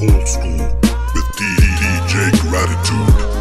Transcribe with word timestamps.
Old 0.00 0.28
School 0.28 0.58
with 1.12 1.24
DJ 1.34 2.30
Gratitude. 2.48 3.37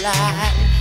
Source 0.00 0.79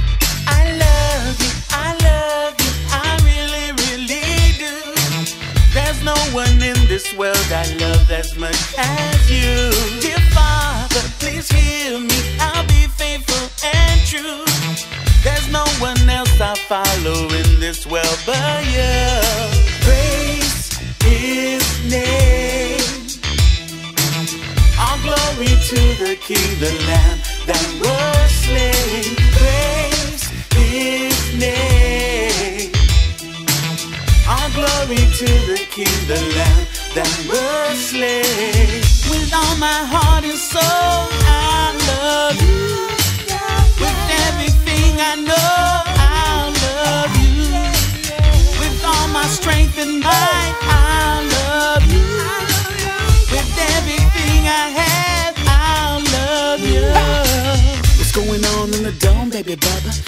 baby? 50.01 50.39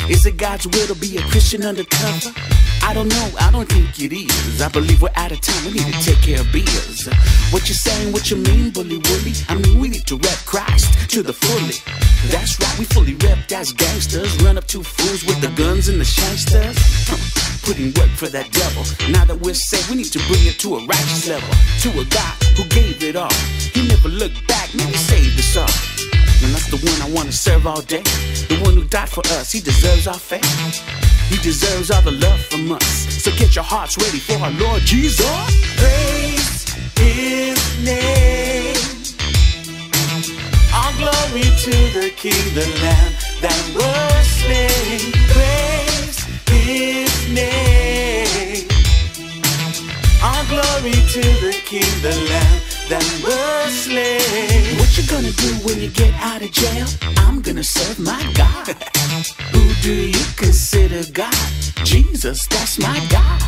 Is 0.09 0.25
it 0.25 0.37
God's 0.37 0.67
will 0.67 0.87
to 0.87 0.95
be 0.95 1.17
a 1.17 1.21
Christian 1.21 1.63
undercover? 1.63 2.31
I 2.83 2.93
don't 2.93 3.07
know, 3.07 3.29
I 3.39 3.51
don't 3.51 3.67
think 3.67 3.99
it 3.99 4.13
is. 4.13 4.61
I 4.61 4.69
believe 4.69 5.01
we're 5.01 5.09
out 5.15 5.31
of 5.31 5.41
time, 5.41 5.65
we 5.65 5.73
need 5.73 5.93
to 5.93 6.01
take 6.03 6.21
care 6.21 6.41
of 6.41 6.51
bills. 6.51 7.07
What 7.51 7.69
you 7.69 7.75
saying, 7.75 8.11
what 8.11 8.29
you 8.29 8.37
mean, 8.37 8.71
bully 8.71 8.97
woolly? 8.97 9.33
I 9.49 9.55
mean, 9.55 9.79
we 9.79 9.87
need 9.87 10.05
to 10.07 10.15
rep 10.15 10.39
Christ 10.45 11.09
to 11.11 11.23
the 11.23 11.33
fully. 11.33 11.75
That's 12.29 12.59
right, 12.59 12.79
we 12.79 12.85
fully 12.85 13.15
repped 13.15 13.51
as 13.51 13.73
gangsters. 13.73 14.35
Run 14.43 14.57
up 14.57 14.67
to 14.67 14.83
fools 14.83 15.23
with 15.25 15.41
the 15.41 15.49
guns 15.61 15.87
and 15.87 15.99
the 15.99 16.05
shanksters. 16.05 17.40
Putting 17.63 17.93
work 17.93 18.09
for 18.17 18.27
that 18.29 18.51
devil. 18.51 18.83
Now 19.11 19.25
that 19.25 19.39
we're 19.39 19.53
saved, 19.53 19.89
we 19.89 19.97
need 19.97 20.11
to 20.11 20.19
bring 20.27 20.45
it 20.45 20.57
to 20.65 20.75
a 20.75 20.85
righteous 20.85 21.27
level. 21.27 21.49
To 21.85 21.89
a 22.01 22.05
God 22.05 22.35
who 22.57 22.65
gave 22.69 23.03
it 23.03 23.15
all. 23.15 23.33
He 23.73 23.87
never 23.87 24.09
looked 24.09 24.45
back, 24.47 24.73
man, 24.73 24.87
he 24.87 24.97
saved 24.97 25.37
us 25.37 25.57
all. 25.57 25.75
And 26.43 26.49
that's 26.53 26.69
the 26.73 26.81
one 26.81 26.99
I 27.01 27.09
wanna 27.13 27.31
serve 27.31 27.67
all 27.67 27.81
day. 27.81 28.01
The 28.49 28.59
one 28.63 28.73
who 28.73 28.83
died 28.85 29.09
for 29.09 29.21
us, 29.37 29.51
he 29.51 29.61
deserves 29.61 30.07
our 30.07 30.17
faith. 30.17 30.43
He 31.29 31.37
deserves 31.37 31.91
all 31.91 32.01
the 32.01 32.11
love 32.11 32.39
from 32.49 32.71
us. 32.71 33.23
So 33.23 33.31
get 33.37 33.55
your 33.55 33.63
hearts 33.63 33.97
ready 33.97 34.19
for 34.19 34.41
our 34.43 34.51
Lord 34.51 34.81
Jesus. 34.81 35.29
Praise 35.77 36.65
his 36.97 37.61
name. 37.85 38.75
All 40.73 40.93
glory 40.97 41.45
to 41.45 41.73
the 41.93 42.11
King, 42.17 42.41
the 42.55 42.65
Lamb 42.81 43.13
that 43.41 43.61
was 43.77 44.27
slain. 44.41 45.13
Praise 45.29 45.90
his 46.61 47.11
name. 47.33 48.67
All 50.23 50.45
glory 50.45 50.93
to 51.15 51.23
the 51.41 51.53
King, 51.65 51.93
the 52.01 52.13
Lamb 52.29 52.61
that 52.89 53.05
was 53.23 53.73
slain. 53.85 54.77
What 54.77 54.95
you 54.97 55.03
gonna 55.07 55.31
do 55.31 55.51
when 55.65 55.79
you 55.79 55.89
get 55.89 56.13
out 56.21 56.41
of 56.41 56.51
jail? 56.51 56.87
I'm 57.17 57.41
gonna 57.41 57.63
serve 57.63 57.99
my 57.99 58.21
God. 58.35 58.67
Who 59.53 59.73
do 59.81 59.93
you 59.93 60.25
consider 60.35 61.09
God? 61.11 61.33
Jesus, 61.83 62.47
that's 62.47 62.77
my 62.79 62.99
God. 63.09 63.41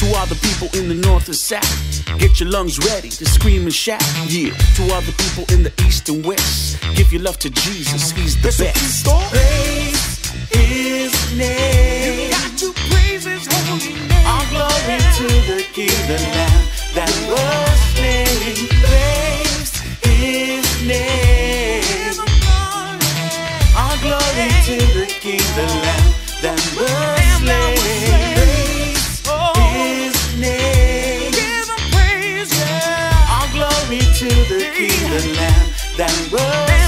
To 0.00 0.14
all 0.16 0.26
the 0.26 0.38
people 0.46 0.68
in 0.78 0.88
the 0.88 0.94
north 0.94 1.26
and 1.26 1.36
south, 1.36 2.18
get 2.18 2.38
your 2.38 2.50
lungs 2.50 2.78
ready 2.78 3.08
to 3.08 3.24
scream 3.24 3.62
and 3.62 3.74
shout. 3.74 4.02
Yeah. 4.28 4.54
To 4.76 4.82
all 4.92 5.00
the 5.02 5.14
people 5.24 5.44
in 5.54 5.62
the 5.62 5.72
east 5.86 6.08
and 6.08 6.24
west, 6.24 6.78
give 6.94 7.12
your 7.12 7.22
love 7.22 7.38
to 7.40 7.50
Jesus, 7.50 8.12
He's 8.12 8.36
the 8.36 8.54
best. 8.62 9.95
His 10.50 11.12
name. 11.36 12.18
You 12.18 12.30
got 12.30 12.58
to 12.58 12.72
praise 12.90 13.24
His 13.24 13.46
holy 13.50 13.94
name. 13.94 14.26
All 14.26 14.46
glory 14.50 14.98
to 15.18 15.26
the 15.48 15.64
King, 15.72 16.00
the 16.08 16.18
Lamb 16.34 16.62
that 16.94 17.12
was 17.30 17.78
slain. 17.94 18.56
Praise 18.82 19.72
His 20.02 20.66
name. 20.86 22.18
All 23.76 23.96
glory 24.04 24.48
to 24.68 24.76
the 24.96 25.06
King, 25.20 25.46
the 25.56 25.66
Lamb 25.84 26.10
that 26.42 26.60
was 26.76 27.20
slain. 27.40 27.76
Praise 29.24 30.16
His 30.16 30.16
name. 30.40 31.32
All 33.28 33.48
glory 33.52 34.00
to 34.20 34.28
the 34.50 34.60
King, 34.74 35.02
the 35.10 35.20
Lamb 35.38 35.66
that 35.96 36.14
was 36.32 36.85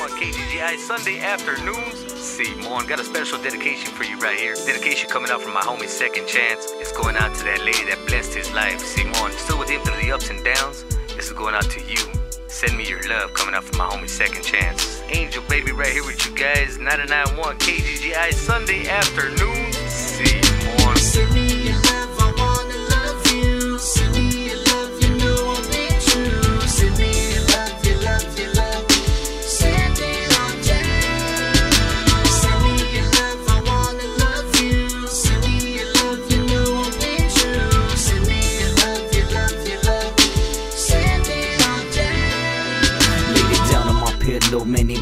991 0.00 0.32
KGGI 0.32 0.78
Sunday 0.78 1.20
afternoons. 1.20 2.12
Simon 2.18 2.86
got 2.86 3.00
a 3.00 3.04
special 3.04 3.36
dedication 3.42 3.92
for 3.92 4.04
you 4.04 4.18
right 4.18 4.38
here. 4.38 4.54
Dedication 4.54 5.10
coming 5.10 5.30
out 5.30 5.42
from 5.42 5.52
my 5.52 5.60
homie 5.60 5.88
Second 5.88 6.26
Chance. 6.26 6.72
It's 6.76 6.92
going 6.92 7.16
out 7.16 7.34
to 7.34 7.44
that 7.44 7.60
lady 7.60 7.84
that 7.84 7.98
blessed 8.06 8.32
his 8.32 8.50
life. 8.54 8.80
Simon 8.80 9.30
still 9.32 9.58
with 9.58 9.68
him 9.68 9.82
through 9.82 10.00
the 10.00 10.10
ups 10.10 10.30
and 10.30 10.42
downs. 10.42 10.84
This 11.16 11.26
is 11.26 11.32
going 11.32 11.54
out 11.54 11.68
to 11.68 11.80
you. 11.84 12.00
Send 12.48 12.78
me 12.78 12.88
your 12.88 13.02
love 13.10 13.34
coming 13.34 13.54
out 13.54 13.64
from 13.64 13.76
my 13.76 13.88
homie 13.88 14.08
Second 14.08 14.42
Chance. 14.42 15.02
Angel 15.10 15.42
baby 15.50 15.70
right 15.70 15.92
here 15.92 16.04
with 16.04 16.24
you 16.26 16.34
guys. 16.34 16.78
991 16.78 17.58
KGGI 17.58 18.32
Sunday 18.32 18.88
afternoons 18.88 19.76
Simon 19.76 21.39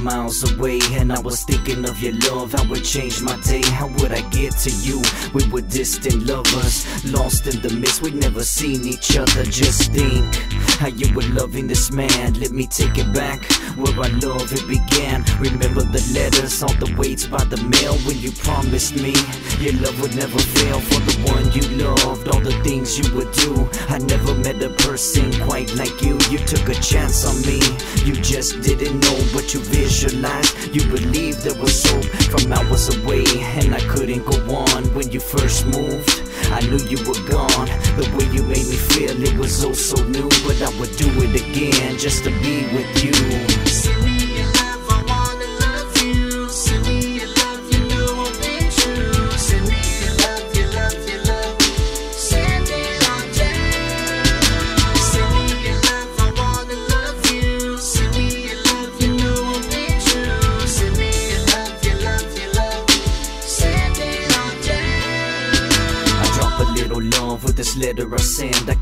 miles 0.08 0.50
away 0.50 0.78
And 0.92 1.12
I 1.12 1.20
was 1.20 1.44
thinking 1.44 1.88
of 1.88 2.02
your 2.02 2.14
love, 2.30 2.52
how 2.52 2.72
it 2.72 2.84
changed 2.84 3.22
my 3.22 3.36
day 3.40 3.62
How 3.78 3.88
would 3.98 4.12
I 4.12 4.22
get 4.30 4.52
to 4.64 4.70
you? 4.70 5.02
We 5.34 5.46
were 5.48 5.62
distant 5.62 6.26
lovers 6.26 6.76
Lost 7.12 7.46
in 7.46 7.60
the 7.60 7.70
mist, 7.80 8.02
we'd 8.02 8.14
never 8.14 8.42
seen 8.42 8.86
each 8.86 9.16
other 9.16 9.44
Just 9.44 9.92
think 9.92 10.67
how 10.78 10.86
you 10.86 11.12
were 11.12 11.26
loving 11.34 11.66
this 11.66 11.90
man. 11.90 12.34
Let 12.34 12.52
me 12.52 12.66
take 12.66 12.98
it 12.98 13.12
back, 13.12 13.42
where 13.76 13.92
our 13.98 14.08
love 14.22 14.52
it 14.52 14.66
began. 14.68 15.24
Remember 15.40 15.82
the 15.82 16.02
letters, 16.14 16.62
all 16.62 16.72
the 16.74 16.94
waits 16.96 17.26
by 17.26 17.42
the 17.44 17.56
mail 17.56 17.94
When 18.06 18.18
you 18.18 18.30
promised 18.30 18.94
me 18.94 19.12
your 19.58 19.74
love 19.82 20.00
would 20.00 20.14
never 20.14 20.38
fail. 20.38 20.78
For 20.78 21.00
the 21.00 21.16
one 21.32 21.50
you 21.50 21.62
loved, 21.82 22.28
all 22.28 22.40
the 22.40 22.54
things 22.62 22.96
you 22.96 23.12
would 23.16 23.32
do. 23.32 23.68
I 23.88 23.98
never 23.98 24.34
met 24.36 24.62
a 24.62 24.70
person 24.86 25.32
quite 25.44 25.74
like 25.74 26.00
you. 26.00 26.14
You 26.30 26.38
took 26.38 26.68
a 26.68 26.74
chance 26.74 27.26
on 27.26 27.36
me. 27.42 27.58
You 28.06 28.14
just 28.14 28.62
didn't 28.62 29.00
know 29.00 29.18
what 29.34 29.52
you 29.52 29.60
visualized. 29.60 30.74
You 30.74 30.82
believed 30.86 31.42
there 31.42 31.60
was 31.60 31.82
hope 31.90 32.04
from 32.30 32.52
hours 32.52 32.86
away 32.96 33.24
And 33.58 33.74
I 33.74 33.80
couldn't 33.88 34.24
go 34.24 34.38
on 34.54 34.84
when 34.94 35.10
you 35.10 35.18
first 35.18 35.66
moved 35.66 36.27
I 36.50 36.60
knew 36.60 36.78
you 36.78 36.98
were 37.06 37.20
gone. 37.28 37.68
The 37.96 38.08
way 38.16 38.26
you 38.32 38.42
made 38.42 38.66
me 38.66 38.76
feel 38.76 39.22
it 39.22 39.36
was 39.38 39.64
oh 39.64 39.72
so 39.72 40.02
new 40.04 40.28
But 40.46 40.62
I 40.62 40.70
would 40.78 40.96
do 40.96 41.08
it 41.22 41.34
again 41.34 41.98
just 41.98 42.24
to 42.24 42.30
be 42.30 42.64
with 42.74 43.04
you 43.04 44.07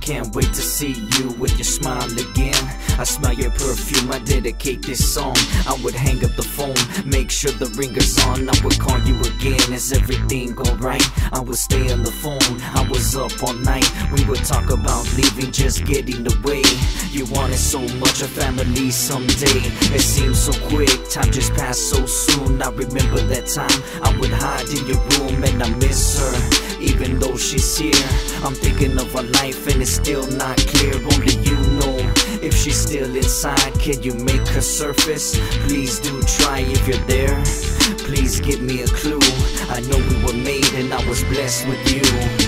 can't 0.07 0.33
wait 0.37 0.47
to 0.47 0.63
see 0.63 0.93
you 1.19 1.31
with 1.33 1.59
your 1.59 1.65
smile 1.65 2.09
again. 2.13 2.55
I 2.97 3.03
smell 3.03 3.33
your 3.33 3.51
perfume, 3.51 4.13
I 4.13 4.21
dedicate 4.21 4.87
this 4.87 5.03
song. 5.03 5.35
I 5.67 5.77
would 5.83 5.95
hang 5.95 6.25
up 6.25 6.31
the 6.37 6.45
phone, 6.45 6.79
make 7.05 7.29
sure 7.29 7.51
the 7.51 7.67
ringer's 7.75 8.17
on. 8.25 8.49
I 8.49 8.55
would 8.63 8.79
call 8.79 9.01
you 9.01 9.19
again, 9.19 9.73
is 9.73 9.93
everything 9.93 10.57
alright? 10.59 11.03
I 11.33 11.41
would 11.41 11.59
stay 11.59 11.93
on 11.93 12.05
the 12.05 12.13
phone, 12.13 12.39
I 12.79 12.87
was 12.89 13.17
up 13.17 13.43
all 13.43 13.55
night. 13.55 13.91
We 14.13 14.25
would 14.27 14.45
talk 14.45 14.71
about 14.71 15.13
leaving, 15.17 15.51
just 15.51 15.85
getting 15.85 16.25
away. 16.39 16.63
You 17.17 17.25
wanted 17.33 17.57
so 17.57 17.81
much, 17.97 18.21
a 18.21 18.29
family 18.29 18.91
someday. 18.91 19.65
It 19.97 20.03
seems 20.03 20.39
so 20.39 20.53
quick, 20.69 20.91
time 21.09 21.33
just 21.33 21.55
passed 21.55 21.89
so 21.89 22.05
soon. 22.05 22.61
I 22.61 22.69
remember 22.69 23.21
that 23.33 23.47
time 23.47 23.81
I 24.03 24.15
would 24.21 24.29
hide 24.29 24.69
in 24.69 24.85
your 24.87 25.01
room 25.17 25.43
and 25.43 25.63
I 25.63 25.71
miss 25.77 26.21
her. 26.21 26.79
Even 26.79 27.19
though 27.19 27.39
she's 27.39 27.79
here, 27.79 28.05
I'm 28.45 28.53
thinking 28.53 28.99
of 28.99 29.17
our 29.17 29.23
life 29.41 29.67
and 29.67 29.81
it's 29.81 29.93
still 29.93 30.27
not 30.33 30.59
clear. 30.59 30.93
Only 30.93 31.33
you 31.41 31.57
know 31.81 31.97
if 32.45 32.55
she's 32.55 32.77
still 32.77 33.09
inside. 33.17 33.73
Can 33.81 34.03
you 34.03 34.13
make 34.13 34.47
her 34.49 34.61
surface? 34.61 35.41
Please 35.65 35.99
do 35.99 36.21
try 36.37 36.67
if 36.69 36.87
you're 36.87 37.07
there. 37.07 37.43
Please 38.05 38.41
give 38.41 38.61
me 38.61 38.83
a 38.83 38.89
clue. 38.89 39.25
I 39.73 39.81
know 39.89 39.97
we 39.97 40.17
were 40.23 40.37
made 40.45 40.69
and 40.75 40.93
I 40.93 41.01
was 41.09 41.25
blessed 41.25 41.67
with 41.67 41.81
you. 41.95 42.47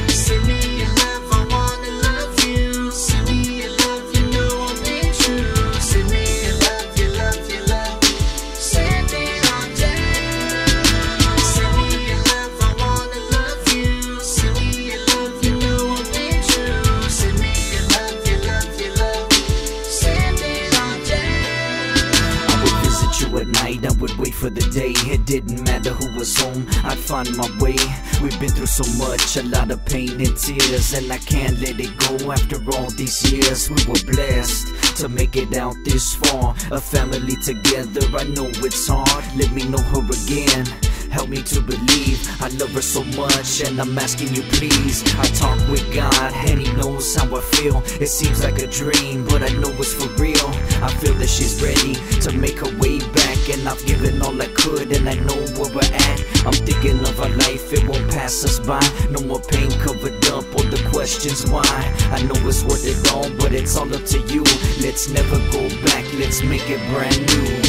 For 24.38 24.50
the 24.50 24.62
day. 24.70 24.92
It 25.10 25.26
didn't 25.26 25.64
matter 25.64 25.90
who 25.90 26.16
was 26.16 26.36
home, 26.38 26.64
I'd 26.84 26.96
find 26.96 27.28
my 27.36 27.48
way. 27.58 27.76
We've 28.22 28.38
been 28.38 28.50
through 28.50 28.66
so 28.66 28.86
much, 29.04 29.36
a 29.36 29.42
lot 29.42 29.70
of 29.70 29.84
pain 29.84 30.20
and 30.20 30.36
tears, 30.36 30.94
and 30.94 31.10
I 31.12 31.18
can't 31.18 31.58
let 31.60 31.80
it 31.80 31.92
go 31.98 32.30
after 32.30 32.58
all 32.72 32.90
these 32.90 33.18
years. 33.32 33.68
We 33.68 33.82
were 33.86 34.02
blessed 34.06 34.96
to 34.98 35.08
make 35.08 35.36
it 35.36 35.56
out 35.56 35.74
this 35.84 36.14
far. 36.14 36.54
A 36.70 36.80
family 36.80 37.36
together, 37.42 38.06
I 38.16 38.24
know 38.24 38.46
it's 38.62 38.86
hard. 38.86 39.24
Let 39.36 39.50
me 39.52 39.66
know 39.68 39.82
her 39.82 40.06
again. 40.06 40.66
Help 41.10 41.30
me 41.30 41.42
to 41.42 41.60
believe 41.60 42.20
I 42.40 42.48
love 42.60 42.70
her 42.72 42.82
so 42.82 43.02
much, 43.16 43.62
and 43.62 43.80
I'm 43.80 43.98
asking 43.98 44.34
you 44.34 44.42
please. 44.42 45.02
I 45.18 45.24
talk 45.34 45.58
with 45.68 45.82
God, 45.94 46.32
and 46.46 46.60
He 46.60 46.70
knows 46.76 47.16
how 47.16 47.34
I 47.34 47.40
feel. 47.40 47.82
It 48.00 48.08
seems 48.08 48.44
like 48.44 48.58
a 48.58 48.66
dream, 48.66 49.24
but 49.24 49.42
I 49.42 49.48
know 49.58 49.70
it's 49.82 49.94
for 49.94 50.08
real. 50.20 50.48
I 50.84 50.92
feel 51.00 51.14
that 51.14 51.28
she's 51.28 51.62
ready 51.62 51.94
to 52.20 52.32
make 52.36 52.58
her 52.58 52.78
way 52.78 52.98
back, 52.98 53.27
and 53.50 53.68
I've 53.68 53.84
given 53.86 54.20
all 54.22 54.40
I 54.40 54.46
could, 54.46 54.92
and 54.92 55.08
I 55.08 55.14
know 55.14 55.36
where 55.56 55.72
we're 55.74 55.94
at. 55.94 56.18
I'm 56.46 56.52
thinking 56.52 57.00
of 57.00 57.20
our 57.20 57.30
life, 57.30 57.72
it 57.72 57.86
won't 57.88 58.10
pass 58.10 58.44
us 58.44 58.58
by. 58.60 58.80
No 59.10 59.20
more 59.20 59.40
pain 59.40 59.70
covered 59.80 60.24
up, 60.26 60.44
or 60.54 60.64
the 60.64 60.80
questions 60.90 61.50
why. 61.50 61.62
I 62.12 62.22
know 62.22 62.48
it's 62.48 62.64
worth 62.64 62.86
it 62.86 63.12
all, 63.12 63.30
but 63.38 63.52
it's 63.52 63.76
all 63.76 63.92
up 63.94 64.04
to 64.04 64.18
you. 64.32 64.42
Let's 64.80 65.08
never 65.08 65.38
go 65.50 65.68
back, 65.84 66.04
let's 66.14 66.42
make 66.42 66.68
it 66.68 66.80
brand 66.90 67.18
new. 67.26 67.67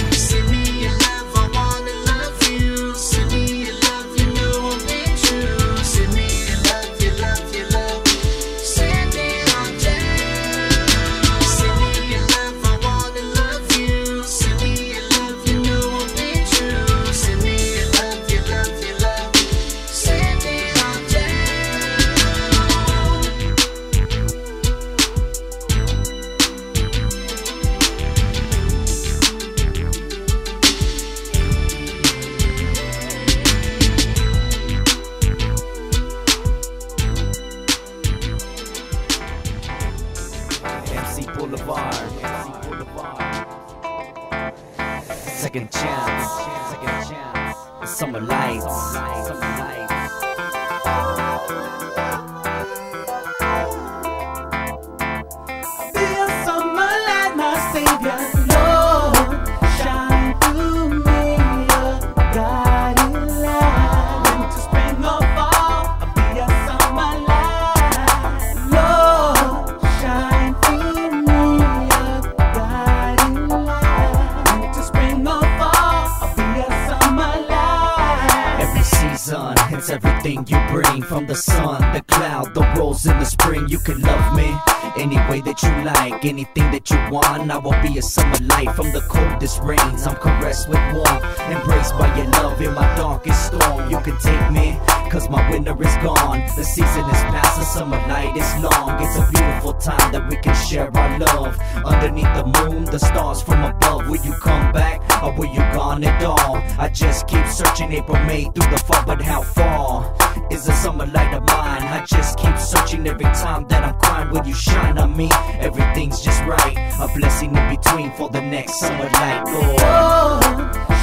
Will 104.09 104.25
you 104.25 104.33
come 104.33 104.71
back 104.71 105.01
or 105.21 105.31
will 105.33 105.53
you 105.53 105.59
gone 105.71 106.03
at 106.03 106.23
all? 106.23 106.55
I 106.79 106.89
just 106.89 107.27
keep 107.27 107.45
searching 107.45 107.91
April, 107.91 108.17
May 108.25 108.45
through 108.45 108.71
the 108.71 108.83
fall, 108.87 109.03
but 109.05 109.21
how 109.21 109.43
far 109.43 110.15
is 110.49 110.65
the 110.65 110.73
summer 110.73 111.05
light 111.05 111.31
of 111.35 111.43
mine? 111.43 111.83
I 111.83 112.03
just 112.07 112.39
keep 112.39 112.57
searching 112.57 113.05
every 113.05 113.25
time 113.25 113.67
that 113.67 113.83
I'm 113.83 113.99
crying. 113.99 114.31
Will 114.31 114.43
you 114.47 114.55
shine 114.55 114.97
on 114.97 115.15
me? 115.15 115.29
Everything's 115.59 116.21
just 116.21 116.41
right. 116.45 116.75
A 116.99 117.07
blessing 117.19 117.55
in 117.55 117.69
between 117.69 118.11
for 118.13 118.29
the 118.29 118.41
next 118.41 118.79
summer 118.79 119.09
light, 119.11 119.43
Lord. 119.45 119.79
Oh, 119.81 120.39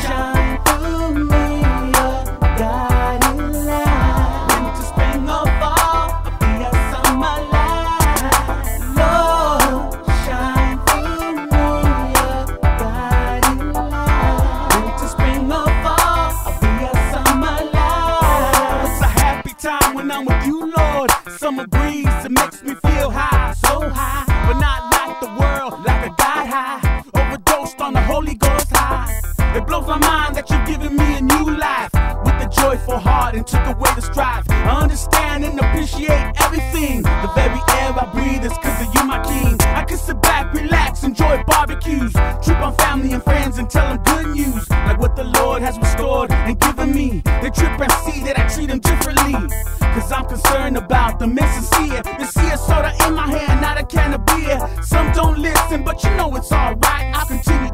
shine 0.03 0.59
through 0.65 1.25
me, 1.27 1.63
oh 1.95 2.25
a 2.41 2.59
guiding 2.59 2.96
Like 44.45 44.99
what 44.99 45.17
the 45.17 45.25
Lord 45.25 45.63
has 45.63 45.79
restored 45.79 46.31
and 46.31 46.59
given 46.61 46.93
me. 46.93 47.23
They 47.25 47.51
trip 47.51 47.81
and 47.81 47.93
see 48.05 48.23
that 48.25 48.39
I 48.39 48.47
treat 48.49 48.69
them 48.69 48.81
differently. 48.81 49.33
Cause 49.81 50.13
I'm 50.13 50.27
concerned 50.27 50.77
about 50.77 51.19
the 51.19 51.25
insincere. 51.25 52.03
The 52.03 52.27
see 52.27 52.49
a 52.49 52.59
soda 52.59 52.93
in 53.07 53.15
my 53.15 53.29
hand, 53.29 53.63
not 53.63 53.81
a 53.81 53.85
can 53.85 54.13
of 54.13 54.27
beer. 54.27 54.59
Some 54.83 55.11
don't 55.13 55.39
listen, 55.39 55.85
but 55.85 56.05
you 56.05 56.11
know 56.17 56.35
it's 56.37 56.53
alright. 56.53 57.17
I'll 57.17 57.27
continue 57.27 57.66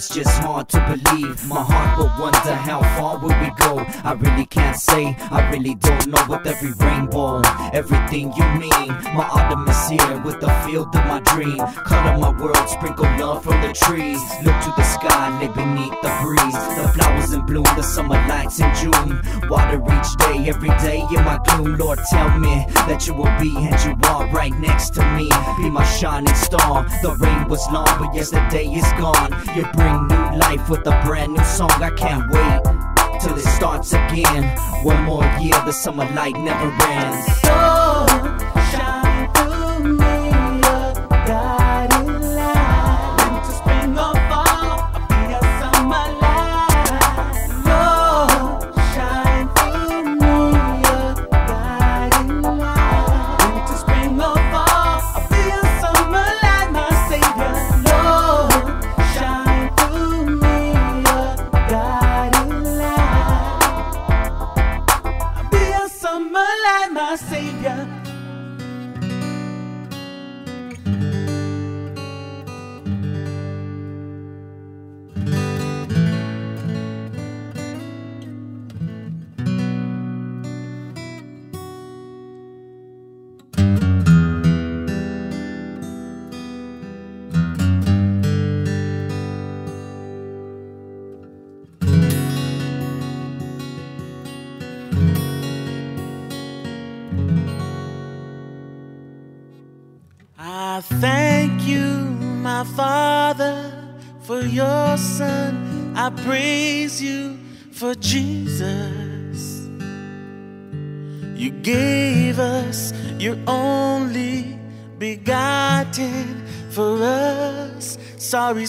it's 0.00 0.08
just 0.14 0.40
hard 0.40 0.66
to 0.66 0.80
believe. 0.88 1.46
My 1.46 1.62
heart 1.62 1.98
will 1.98 2.08
wonder 2.18 2.54
how 2.54 2.80
far 2.96 3.18
will 3.18 3.36
we 3.44 3.50
go. 3.60 3.84
I 4.02 4.12
really 4.14 4.46
can't 4.46 4.74
say, 4.74 5.14
I 5.30 5.50
really 5.50 5.74
don't 5.74 6.06
know 6.06 6.24
with 6.26 6.46
every 6.46 6.72
rainbow. 6.72 7.42
Everything 7.74 8.32
you 8.32 8.44
mean, 8.56 8.88
my 9.12 9.28
autumn 9.28 9.68
is 9.68 9.88
here 9.90 10.16
with 10.24 10.40
the 10.40 10.48
field 10.64 10.88
of 10.96 11.04
my 11.04 11.20
dream. 11.20 11.58
Color 11.84 12.16
my 12.16 12.32
world, 12.40 12.66
sprinkle 12.66 13.12
love 13.20 13.44
from 13.44 13.60
the 13.60 13.74
trees. 13.74 14.22
Look 14.42 14.56
to 14.64 14.72
the 14.74 14.84
sky, 14.84 15.38
lay 15.38 15.48
beneath 15.48 15.96
the 16.00 16.12
breeze. 16.24 16.60
The 16.80 16.88
flowers 16.94 17.34
in 17.34 17.44
bloom, 17.44 17.68
the 17.76 17.82
summer 17.82 18.16
lights 18.26 18.58
in 18.58 18.72
June. 18.80 19.20
Water 19.50 19.84
each 19.84 20.12
day, 20.24 20.48
every 20.48 20.72
day 20.80 21.04
in 21.12 21.22
my 21.28 21.38
gloom. 21.44 21.76
Lord, 21.76 21.98
tell 22.08 22.38
me 22.38 22.64
that 22.88 23.06
you 23.06 23.12
will 23.12 23.32
be 23.38 23.52
and 23.68 23.76
you 23.84 23.92
are 24.08 24.26
right 24.32 24.56
next 24.60 24.94
to 24.94 25.04
me. 25.12 25.28
Be 25.58 25.68
my 25.68 25.84
shining 25.84 26.34
star. 26.34 26.88
The 27.02 27.14
rain 27.20 27.48
was 27.48 27.60
long, 27.70 27.90
but 27.98 28.14
yesterday 28.14 28.64
is 28.64 28.88
gone. 28.96 29.30
You 29.54 29.64
bring 29.90 30.06
new 30.08 30.38
life 30.38 30.68
with 30.68 30.86
a 30.86 31.02
brand 31.04 31.32
new 31.32 31.44
song. 31.44 31.70
I 31.70 31.90
can't 31.90 32.30
wait 32.30 33.20
till 33.20 33.36
it 33.36 33.44
starts 33.44 33.92
again. 33.92 34.44
One 34.82 35.02
more 35.04 35.24
year, 35.40 35.54
the 35.64 35.72
summer 35.72 36.04
light 36.12 36.36
never 36.36 36.70
ends. 36.82 37.69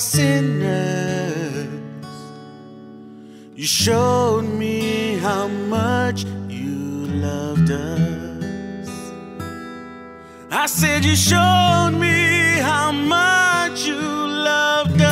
Sinners. 0.01 1.67
You 3.55 3.65
showed 3.65 4.41
me 4.41 5.17
how 5.19 5.47
much 5.47 6.25
you 6.49 7.05
loved 7.27 7.69
us. 7.69 8.89
I 10.49 10.65
said 10.65 11.05
you 11.05 11.15
showed 11.15 11.91
me 11.99 12.57
how 12.59 12.91
much 12.91 13.85
you 13.85 14.01
loved 14.01 15.01
us. 15.01 15.11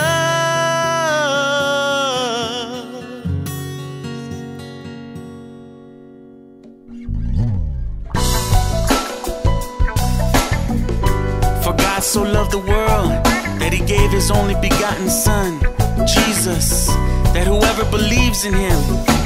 For 11.63 11.73
God 11.73 12.01
so 12.01 12.23
loved 12.23 12.51
the 12.51 12.57
world 12.57 13.28
that 13.69 13.77
he 13.77 13.85
gave 13.85 14.09
his 14.09 14.31
only 14.31 14.55
begotten 14.55 15.07
Son, 15.07 15.59
Jesus, 16.07 16.87
that 17.35 17.45
whoever 17.45 17.85
believes 17.91 18.43
in 18.43 18.53
him 18.53 18.79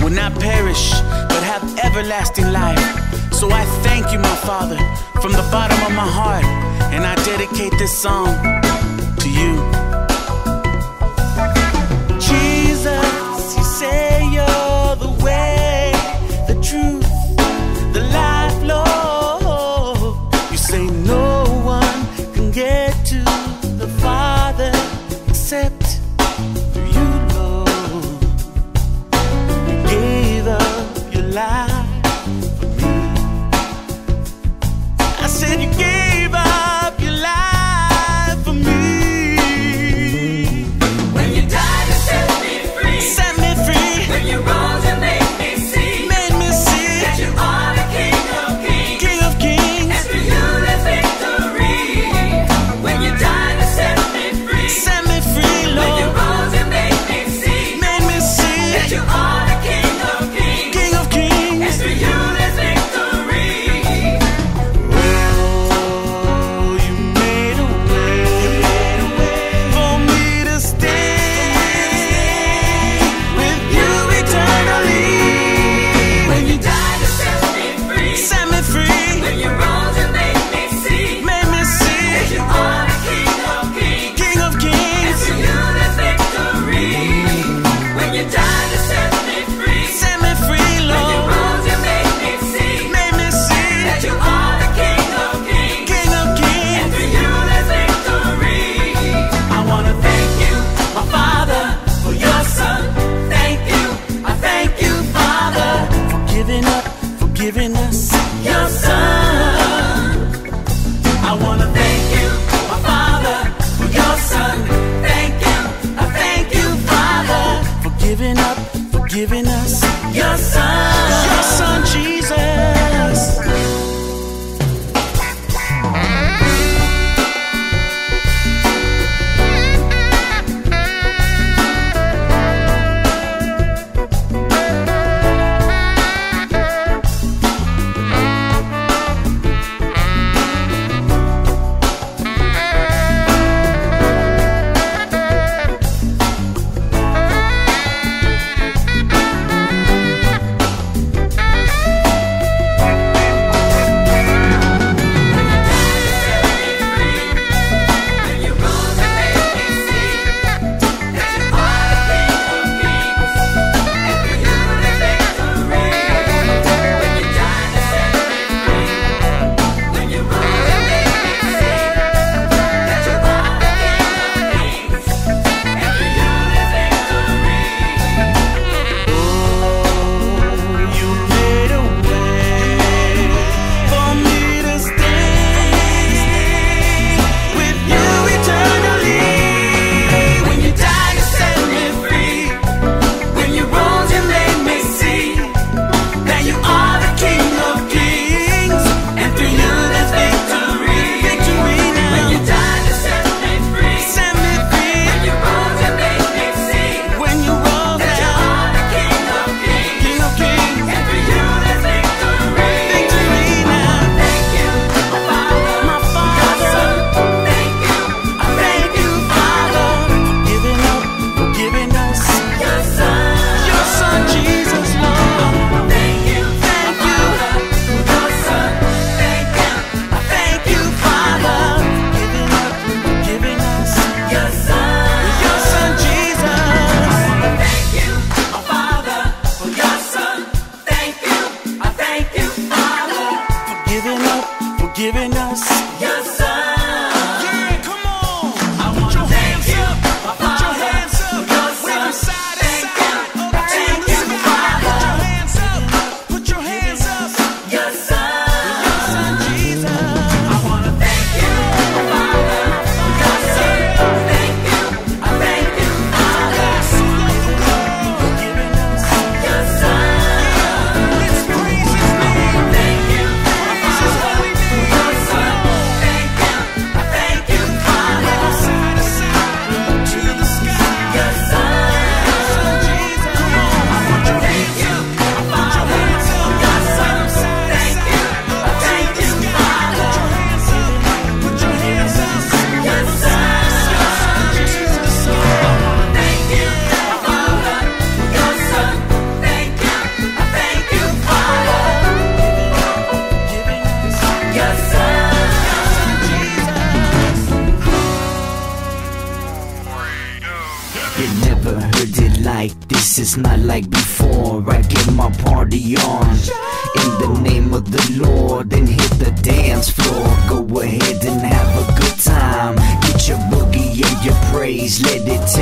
will 0.03 0.09
not 0.09 0.37
perish 0.37 0.91
but 1.29 1.41
have 1.43 1.63
everlasting 1.79 2.51
life. 2.51 2.83
So 3.31 3.49
I 3.51 3.63
thank 3.83 4.11
you, 4.11 4.19
my 4.19 4.35
Father, 4.43 4.75
from 5.21 5.31
the 5.31 5.47
bottom 5.49 5.79
of 5.83 5.93
my 5.95 6.09
heart, 6.19 6.43
and 6.91 7.05
I 7.05 7.15
dedicate 7.23 7.71
this 7.79 7.97
song 7.97 8.35
to 9.19 9.29
you. 9.29 9.82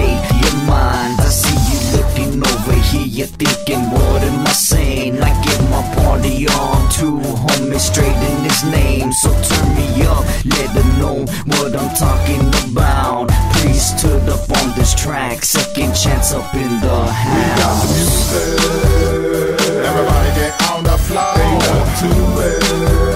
It 0.02 0.22
your 0.44 0.58
mind. 0.66 1.20
I 1.20 1.30
see 1.30 1.58
you 1.70 1.80
looking 1.98 2.34
over 2.46 2.74
here, 2.90 3.08
you're 3.08 3.28
thinking, 3.28 3.84
what 3.92 4.22
am 4.24 4.46
I 4.48 4.52
saying? 4.54 5.22
I 5.22 5.32
get 5.44 5.60
my 5.70 5.84
party 5.96 6.48
on 6.48 6.90
too, 6.92 7.20
homie, 7.20 7.80
straight 7.80 8.16
in 8.32 8.38
his 8.44 8.64
name. 8.66 9.12
So 9.14 9.30
turn 9.30 9.68
me 9.76 9.88
up, 10.06 10.24
let 10.46 10.70
them 10.74 10.90
know 11.00 11.26
what 11.58 11.76
I'm 11.76 11.92
talking 11.96 12.46
about. 12.72 13.30
Priesthood 13.62 14.28
up 14.30 14.50
on 14.60 14.76
this 14.78 14.94
track, 14.96 15.44
second 15.44 15.94
chance 15.94 16.34
up 16.34 16.54
in 16.54 16.70
the 16.82 16.98
We 17.02 17.42
got 17.58 17.58
the 17.58 17.64
house. 17.64 17.92
music. 17.92 19.62
Everybody 19.86 20.30
get 20.40 20.54
on 20.72 20.84
the 20.84 20.98
floor. 20.98 21.34
Ain't 21.38 21.60
nothing 21.62 22.10
to 22.10 23.08
it. 23.08 23.11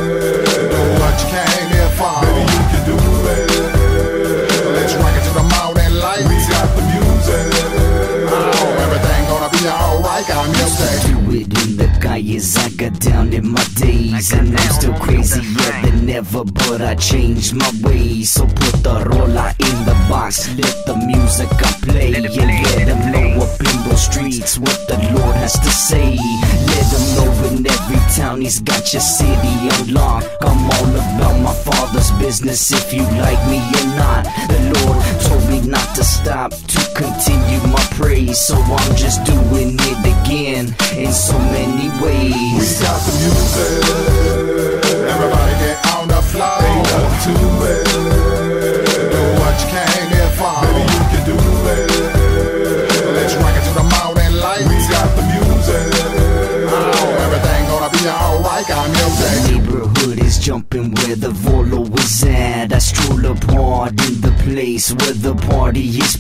Alright. 10.46 10.56
Got 10.56 10.70
music. 10.70 11.15
In 12.06 12.12
the 12.12 12.62
I 12.64 12.70
got 12.78 13.00
down 13.00 13.34
in 13.34 13.50
my 13.50 13.64
days. 13.76 14.32
And 14.32 14.56
I'm 14.56 14.74
still 14.74 14.94
crazier 14.94 15.42
than 15.82 16.08
ever 16.10 16.44
But 16.44 16.82
I 16.82 16.94
changed 16.96 17.56
my 17.56 17.72
ways. 17.82 18.30
So 18.30 18.46
put 18.46 18.84
the 18.84 19.04
rola 19.10 19.56
in 19.60 19.78
the 19.86 19.98
box 20.08 20.48
Let 20.56 20.86
the 20.86 20.96
music 20.96 21.50
I 21.52 21.72
play. 21.82 22.14
And 22.14 22.30
let 22.30 22.86
them 22.86 23.12
know 23.12 23.42
up 23.42 23.60
in 23.60 23.90
those 23.90 24.06
streets 24.06 24.60
What 24.60 24.88
the 24.88 24.98
Lord 25.18 25.36
has 25.38 25.54
to 25.54 25.72
say. 25.72 26.16
Let 26.16 26.86
them 26.94 27.06
know 27.18 27.48
in 27.50 27.66
every 27.66 28.02
town 28.14 28.42
He's 28.42 28.60
got 28.60 28.94
your 28.94 29.02
city 29.02 29.54
unlocked 29.82 30.30
I'm 30.42 30.70
all 30.78 30.90
about 30.94 31.42
my 31.42 31.54
father's 31.54 32.12
business 32.22 32.72
If 32.72 32.94
you 32.94 33.02
like 33.02 33.42
me 33.50 33.58
or 33.58 33.88
not. 33.98 34.26
The 34.48 34.62
Lord 34.78 35.02
told 35.26 35.50
me 35.50 35.68
not 35.68 35.96
to 35.96 36.04
stop 36.04 36.52
To 36.52 36.80
continue 36.94 37.66
my 37.68 37.84
praise. 37.98 38.38
So 38.38 38.56
I'm 38.56 38.96
just 38.96 39.26
doing 39.26 39.76
it 39.80 40.00
again. 40.06 40.76
In 40.96 41.12
so 41.12 41.38
many 41.40 41.95
We 42.02 42.30
got 42.82 43.00
the 43.06 43.14
music. 43.24 43.84
Everybody 45.08 45.54
get 45.64 45.78
on 45.96 46.08
the 46.08 46.22
floor. 46.22 46.60
Ain't 46.60 46.84
nothing 46.92 47.16
to 47.26 47.40
it. 47.72 47.86
Do 49.12 49.22
what 49.40 49.56
you 49.62 49.68
came 49.72 50.08
here 50.12 50.32
for. 50.36 50.60
Baby, 50.60 50.84
you 50.92 51.04
can 51.12 51.24
do 51.24 51.38
it. 51.72 51.88
Let's 53.16 53.36
rock 53.36 53.56
it 53.56 53.64
to 53.68 53.74
the 53.80 53.88
morning 53.96 54.34
light. 54.44 54.68
We 54.68 54.76
got 54.92 55.08
the 55.16 55.24
music. 55.24 55.88
Oh, 56.68 57.24
everything 57.24 57.64
gonna 57.72 57.90
be 57.90 58.04
alright. 58.10 58.68
Got 58.68 58.90
music. 58.90 59.52
neighborhood 59.52 60.20
is 60.20 60.38
jumping 60.38 60.92
where 60.96 61.16
the 61.16 61.32
is 61.32 61.55
apart 63.26 63.92
in 64.08 64.22
the 64.22 64.34
place 64.44 64.92
where 64.94 65.14
the 65.14 65.36
party 65.48 65.88
is. 65.90 66.16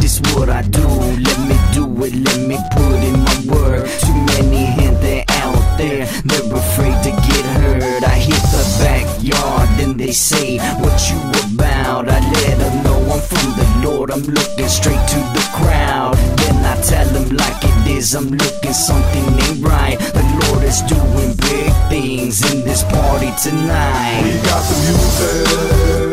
It's 0.00 0.20
what 0.34 0.48
I 0.48 0.62
do. 0.62 0.86
Let 0.88 1.38
me 1.48 1.56
do 1.72 1.84
it. 2.04 2.14
Let 2.14 2.40
me 2.40 2.56
put 2.72 2.98
in 3.04 3.18
my 3.20 3.38
work. 3.52 3.84
Too 4.00 4.18
many 4.32 4.64
gente 4.76 5.24
out 5.28 5.76
there. 5.76 6.06
They're 6.24 6.54
afraid 6.54 6.96
to 7.04 7.10
get 7.10 7.44
hurt. 7.60 8.04
I 8.04 8.16
hit 8.16 8.42
the 8.56 8.64
backyard 8.80 9.68
and 9.80 10.00
they 10.00 10.12
say, 10.12 10.58
What 10.80 10.96
you 11.10 11.18
about? 11.44 12.08
I 12.08 12.20
let 12.20 12.58
them 12.58 12.84
know 12.84 13.00
I'm 13.12 13.20
from 13.20 13.48
the 13.60 13.88
Lord. 13.88 14.10
I'm 14.10 14.22
looking 14.22 14.68
straight 14.68 15.04
to 15.14 15.20
the 15.36 15.44
crowd. 15.52 16.14
Then 16.38 16.56
I 16.64 16.80
tell 16.82 17.06
them 17.08 17.36
like 17.36 17.62
it 17.62 17.96
is. 17.96 18.14
I'm 18.14 18.30
looking 18.30 18.72
something 18.72 19.26
ain't 19.44 19.62
right. 19.62 19.98
The 19.98 20.24
Lord 20.48 20.64
is 20.64 20.80
doing 20.82 21.36
big 21.36 21.72
things 21.90 22.40
in 22.50 22.64
this 22.64 22.82
party 22.84 23.30
tonight. 23.42 24.22
We 24.24 24.32
got 24.48 24.62
the 24.68 24.76
music. 24.88 26.07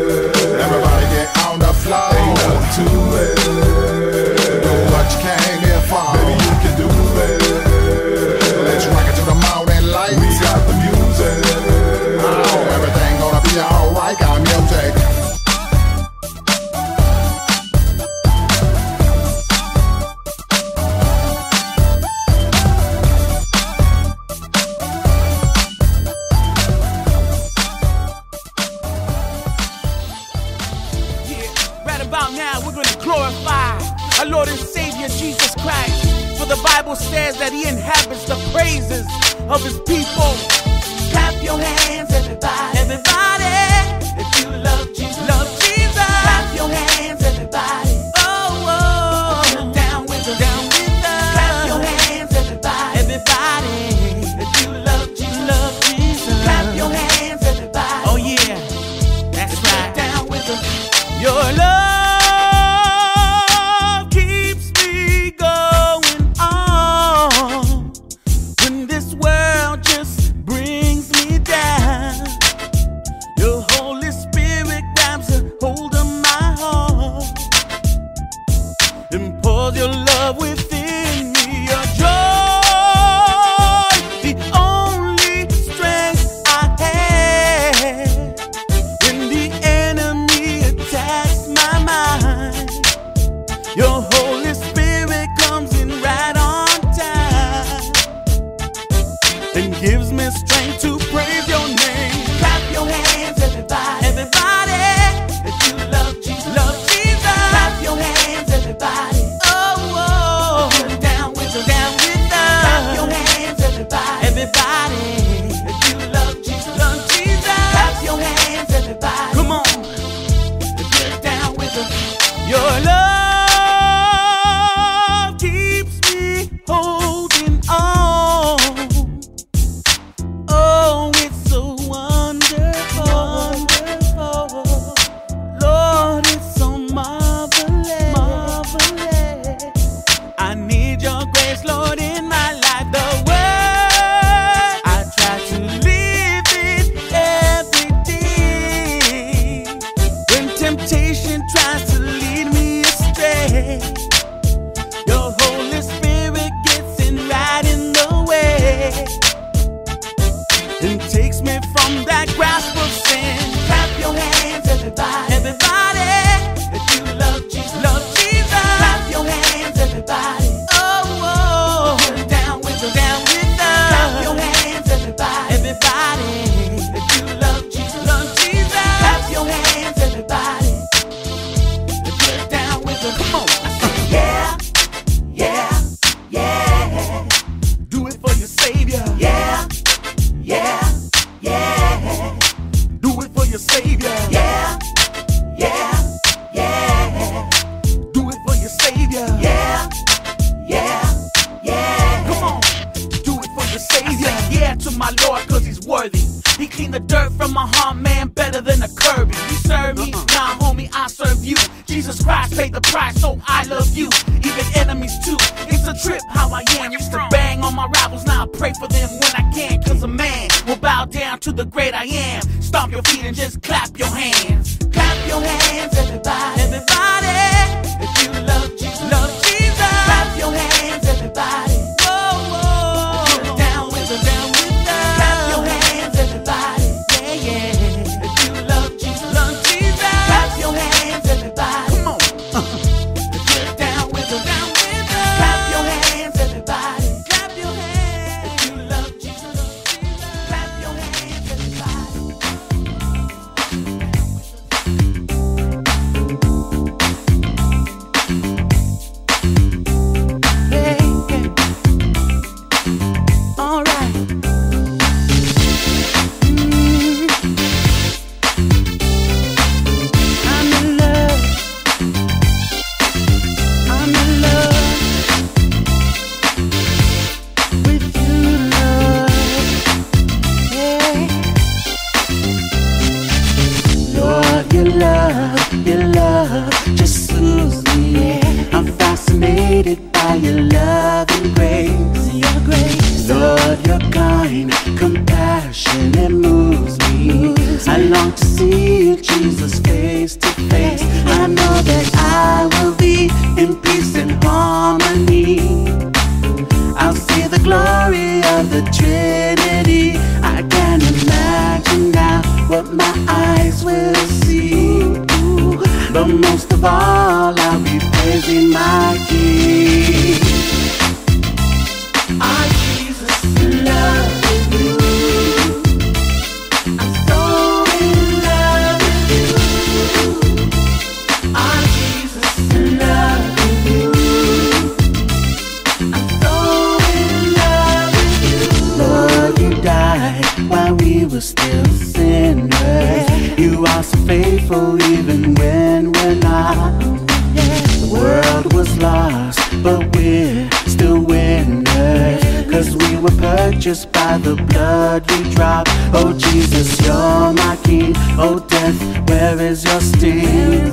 but 349.86 350.16
we're 350.16 350.68
still 350.84 351.20
winners. 351.20 352.42
Cause 352.72 352.96
we 352.96 353.16
were 353.18 353.36
purchased 353.38 354.10
by 354.10 354.36
the 354.36 354.56
blood 354.56 355.30
we 355.30 355.48
drop. 355.54 355.86
Oh 356.12 356.36
Jesus, 356.36 356.88
you're 357.06 357.52
my 357.64 357.78
king. 357.84 358.12
Oh 358.36 358.58
death, 358.68 359.00
where 359.28 359.58
is 359.60 359.84
your 359.84 360.00
sting? 360.00 360.92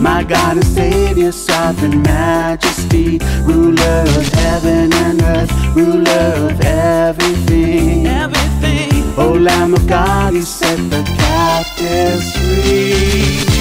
My 0.00 0.22
God 0.22 0.58
and 0.58 0.66
Savior, 0.66 1.32
sovereign 1.32 2.02
majesty, 2.02 3.18
ruler 3.42 4.02
of 4.18 4.28
heaven 4.44 4.92
and 4.92 5.20
earth, 5.22 5.52
ruler 5.74 6.28
of 6.46 6.60
everything. 6.60 8.06
everything. 8.06 8.88
Oh 9.18 9.32
Lamb 9.32 9.74
of 9.74 9.84
God, 9.88 10.34
He 10.34 10.42
set 10.42 10.78
the 10.90 11.02
captives 11.18 12.30
free. 12.36 13.55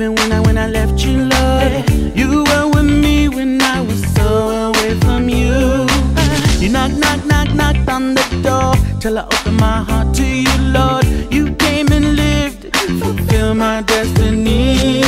Even 0.00 0.14
when 0.14 0.32
I 0.32 0.40
when 0.40 0.56
I 0.56 0.66
left 0.66 1.04
you, 1.04 1.28
Lord, 1.28 1.72
you 2.16 2.42
were 2.44 2.70
with 2.72 2.90
me 3.04 3.28
when 3.28 3.60
I 3.60 3.82
was 3.82 4.02
so 4.14 4.48
away 4.68 4.98
from 5.00 5.28
you. 5.28 5.86
You 6.58 6.70
knock, 6.70 6.92
knock, 6.92 7.22
knock, 7.26 7.52
knocked 7.52 7.86
on 7.86 8.14
the 8.14 8.24
door 8.42 8.72
till 8.98 9.18
I 9.18 9.24
opened 9.24 9.60
my 9.60 9.82
heart 9.82 10.14
to 10.14 10.24
you, 10.24 10.56
Lord. 10.72 11.04
You 11.30 11.54
came 11.56 11.88
and 11.92 12.16
lived, 12.16 12.74
fulfilled 12.98 13.58
my 13.58 13.82
destiny. 13.82 15.02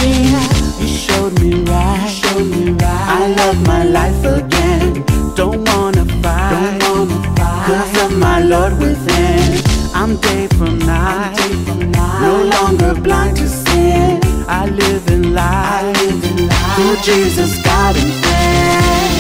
You 0.79 0.89
showed 0.89 1.41
me 1.41 1.65
right, 1.65 2.11
showed 2.11 2.45
me 2.45 2.73
right. 2.73 3.09
I 3.19 3.29
love 3.29 3.67
my 3.67 3.85
life 3.85 4.23
again. 4.27 5.03
Don't 5.35 5.67
wanna 5.71 6.05
fight, 6.21 6.81
don't 6.81 7.09
wanna 7.09 7.35
fight. 7.35 7.65
Cause 7.67 8.03
of 8.05 8.19
my 8.19 8.41
Lord 8.43 8.79
within. 8.79 9.63
I'm 9.95 10.19
day 10.19 10.49
from 10.49 10.79
night, 10.81 11.35
day 11.39 11.55
from 11.65 11.91
night. 11.93 12.21
no 12.21 12.35
longer 12.45 13.01
blind 13.01 13.39
to 13.39 13.49
sin. 13.49 14.22
I 14.49 14.67
live 14.67 15.09
in 15.09 15.35
life. 15.35 15.45
I 15.45 15.93
live 15.93 16.25
in 16.25 16.49
life. 16.49 16.75
Through 16.77 17.15
Jesus, 17.15 17.63
God, 17.63 17.97
and 17.97 18.13
faith. 18.25 19.12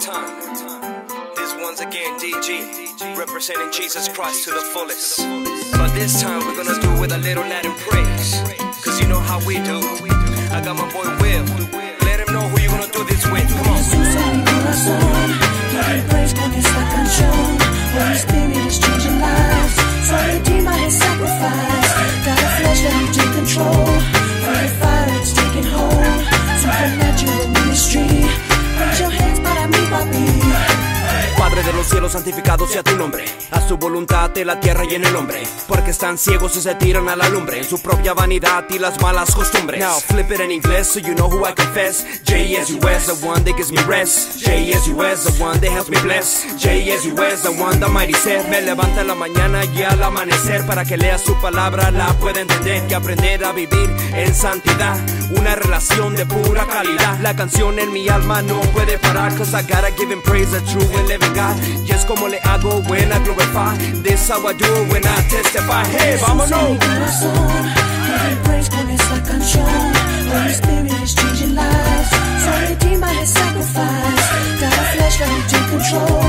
Time. 0.00 1.04
This 1.34 1.54
once 1.60 1.80
again 1.80 2.18
DG, 2.18 3.16
representing 3.16 3.70
Jesus 3.72 4.08
Christ 4.08 4.44
to 4.44 4.50
the 4.50 4.60
fullest. 4.72 5.18
But 5.72 5.92
this 5.94 6.22
time 6.22 6.40
we're 6.46 6.56
gonna 6.56 6.80
do 6.80 6.92
it 6.92 7.00
with 7.00 7.12
a 7.12 7.18
little 7.18 7.42
Latin 7.44 7.72
praise. 7.86 8.40
Cause 8.84 9.00
you 9.00 9.08
know 9.08 9.20
how 9.20 9.38
we 9.44 9.54
do. 9.54 9.78
I 10.54 10.60
got 10.64 10.76
my 10.76 10.88
boy 10.92 11.06
Will. 11.20 11.44
Let 12.06 12.20
him 12.20 12.32
know 12.32 12.46
who 12.48 12.60
you're 12.60 12.70
gonna 12.70 12.92
do 12.92 13.04
this 13.04 13.26
with. 13.26 13.48
Come 13.48 13.68
on. 13.68 13.78
Jesús 13.78 14.14
en 14.16 14.36
mi 14.38 16.02
praise. 16.08 16.28
Holy 17.98 18.14
Spirit 18.14 18.66
is 18.66 18.78
changing 18.78 19.18
lives, 19.18 19.74
so 20.06 20.14
redeem 20.28 20.64
by 20.64 20.78
His 20.78 20.94
sacrifice. 20.94 21.90
A 22.26 22.34
flesh 22.58 22.80
that 22.82 23.34
control, 23.34 23.86
the 24.44 24.68
fire 24.78 25.20
it's 25.20 25.32
taking 25.32 25.64
hold. 25.64 25.87
Cielos, 31.88 32.12
santificado 32.12 32.66
sea 32.66 32.82
tu 32.82 32.96
nombre. 32.96 33.24
Haz 33.50 33.66
tu 33.66 33.76
voluntad 33.76 34.36
en 34.36 34.46
la 34.46 34.60
tierra 34.60 34.84
y 34.84 34.94
en 34.94 35.04
el 35.04 35.16
hombre. 35.16 35.42
Porque 35.66 35.90
están 35.90 36.18
ciegos 36.18 36.56
y 36.56 36.60
se 36.60 36.74
tiran 36.74 37.08
a 37.08 37.16
la 37.16 37.28
lumbre. 37.28 37.58
En 37.58 37.64
su 37.64 37.80
propia 37.80 38.14
vanidad 38.14 38.64
y 38.70 38.78
las 38.78 39.00
malas 39.00 39.34
costumbres. 39.34 39.80
Now 39.80 39.98
flip 40.00 40.30
it 40.30 40.40
in 40.40 40.50
inglés 40.50 40.88
so 40.88 41.00
you 41.00 41.14
know 41.14 41.28
who 41.28 41.46
I 41.46 41.54
confess. 41.54 42.04
J-S-U-S, 42.24 43.06
the 43.06 43.26
one 43.26 43.44
that 43.44 43.56
gives 43.56 43.72
me 43.72 43.82
rest. 43.84 44.40
J-S-U-S, 44.44 45.24
the 45.24 45.42
one 45.42 45.60
that 45.60 45.70
helps 45.70 45.90
me 45.90 46.00
bless. 46.02 46.44
J-S-U-S, 46.58 47.42
the 47.42 47.52
one 47.52 47.80
that 47.80 47.90
mighty 47.90 48.14
said. 48.14 48.48
Me 48.50 48.60
levanta 48.60 49.02
en 49.02 49.08
la 49.08 49.14
mañana 49.14 49.64
y 49.64 49.82
al 49.82 50.02
amanecer. 50.02 50.66
Para 50.66 50.84
que 50.84 50.96
lea 50.96 51.18
su 51.18 51.34
palabra, 51.40 51.90
la 51.90 52.12
pueda 52.14 52.40
entender. 52.40 52.82
Y 52.88 52.94
aprender 52.94 53.44
a 53.44 53.52
vivir 53.52 53.88
en 54.14 54.34
santidad. 54.34 54.98
Una 55.36 55.54
relación 55.54 56.16
de 56.16 56.26
pura 56.26 56.66
calidad. 56.66 57.18
La 57.20 57.34
canción 57.34 57.78
en 57.78 57.92
mi 57.92 58.08
alma 58.08 58.42
no 58.42 58.60
puede 58.72 58.98
parar. 58.98 59.36
Cause 59.36 59.54
I 59.54 59.62
gotta 59.62 59.90
give 59.96 60.10
him 60.10 60.22
praise, 60.22 60.50
the 60.50 60.60
true 60.70 60.98
and 60.98 61.08
living 61.08 61.34
God. 61.34 61.56
Y 61.84 61.90
es 61.90 62.04
como 62.04 62.28
le 62.28 62.38
hago 62.40 62.82
when 62.88 63.12
I 63.12 63.18
glorify. 63.24 63.76
This 64.02 64.28
how 64.28 64.46
I 64.46 64.52
do 64.52 64.66
when 64.90 65.04
I 65.06 65.22
testify. 65.28 65.84
Hey, 65.86 66.16
vámonos. 66.20 66.78
Holy 70.28 70.52
Spirit 70.52 71.02
is 71.02 71.14
changing 71.14 71.54
lives, 71.54 72.10
so 72.44 72.50
by 73.74 74.70
flesh 74.94 75.16
control, 75.70 76.22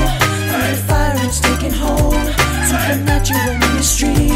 the 0.50 0.76
fire 0.86 1.14
taking 1.40 1.72
hold. 1.72 2.14
Ministry, 3.60 4.28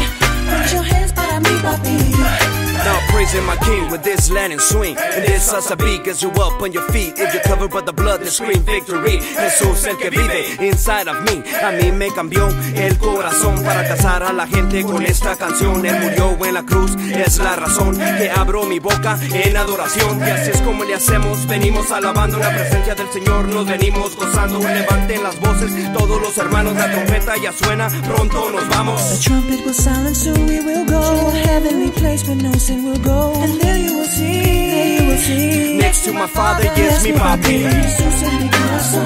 your 0.71 0.83
hands 0.83 1.11
mí, 1.39 1.53
papi. 1.61 2.44
Now 2.85 2.99
praising 3.09 3.43
my 3.45 3.57
king 3.57 3.89
with 3.89 4.03
this 4.03 4.29
Latin 4.29 4.59
swing. 4.59 4.95
And 4.95 5.25
this 5.25 5.51
as 5.51 5.71
a 5.71 5.75
beat 5.75 6.03
gets 6.03 6.21
you 6.21 6.29
up 6.29 6.61
on 6.61 6.71
your 6.71 6.83
feet. 6.91 7.17
If 7.17 7.33
you're 7.33 7.41
covered 7.41 7.71
by 7.71 7.81
the 7.81 7.93
blood, 7.93 8.19
then 8.19 8.29
scream 8.29 8.61
victory. 8.61 9.17
Jesús 9.19 9.87
el 9.87 9.97
que 9.97 10.11
vive 10.11 10.61
inside 10.61 11.07
of 11.07 11.17
me. 11.25 11.41
A 11.63 11.71
mí 11.71 11.91
me 11.91 12.11
cambió 12.11 12.47
el 12.75 12.95
corazón 12.99 13.55
para 13.63 13.79
alcanzar 13.79 14.21
a 14.21 14.31
la 14.31 14.45
gente 14.45 14.83
con 14.83 15.03
esta 15.03 15.35
canción. 15.35 15.83
Él 15.83 15.99
murió 15.99 16.37
en 16.45 16.53
la 16.53 16.63
cruz, 16.63 16.95
es 16.95 17.39
la 17.39 17.55
razón 17.55 17.97
que 17.97 18.29
abro 18.29 18.65
mi 18.65 18.77
boca 18.77 19.17
en 19.33 19.57
adoración. 19.57 20.19
Y 20.19 20.29
así 20.29 20.51
es 20.51 20.61
como 20.61 20.83
le 20.83 20.93
hacemos, 20.93 21.47
venimos 21.47 21.89
alabando 21.89 22.37
la 22.37 22.51
presencia 22.51 22.93
del 22.93 23.11
Señor, 23.11 23.47
nos 23.47 23.65
venimos 23.65 24.15
gozando. 24.15 24.59
Levanten 24.59 25.23
las 25.23 25.39
voces, 25.39 25.71
todos 25.91 26.21
los 26.21 26.37
hermanos, 26.37 26.75
la 26.75 26.91
trompeta 26.91 27.33
ya 27.41 27.51
suena, 27.51 27.87
pronto 28.05 28.51
nos 28.51 28.69
vamos. 28.69 29.01
The 29.09 29.23
trumpet 29.23 29.65
will 29.65 29.73
silence, 29.73 30.23
soon 30.23 30.45
we 30.45 30.59
will 30.61 30.85
go 30.85 31.31
heavenly 31.31 31.89
place 31.89 32.25
no 32.35 32.53
will 32.83 32.99
go. 32.99 33.33
And 33.43 33.59
there 33.61 33.77
you 33.77 33.93
will 33.97 34.11
see, 34.17 34.41
there 34.71 34.89
you 34.95 35.07
will 35.09 35.17
see. 35.17 35.77
Next 35.77 36.05
to 36.05 36.13
my 36.13 36.27
father, 36.27 36.63
yes, 36.75 37.03
mi 37.03 37.11
papi. 37.13 37.63
Jesús 37.63 38.23
en 38.27 38.33
mi 38.41 38.49
corazón, 38.49 39.05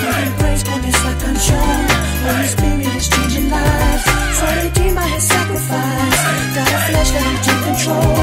giving 0.00 0.34
praise 0.38 0.64
con 0.64 0.84
esta 0.84 1.12
canción. 1.24 1.76
Holy 2.24 2.48
Spirit 2.54 2.96
is 2.96 3.08
changing 3.08 3.48
lives, 3.50 4.04
so 4.38 4.46
redeemed 4.62 4.96
by 4.96 5.08
His. 5.14 5.28
Got 6.58 6.66
a 6.66 6.78
flesh 6.88 7.10
that 7.12 7.44
take 7.44 7.62
control, 7.68 8.16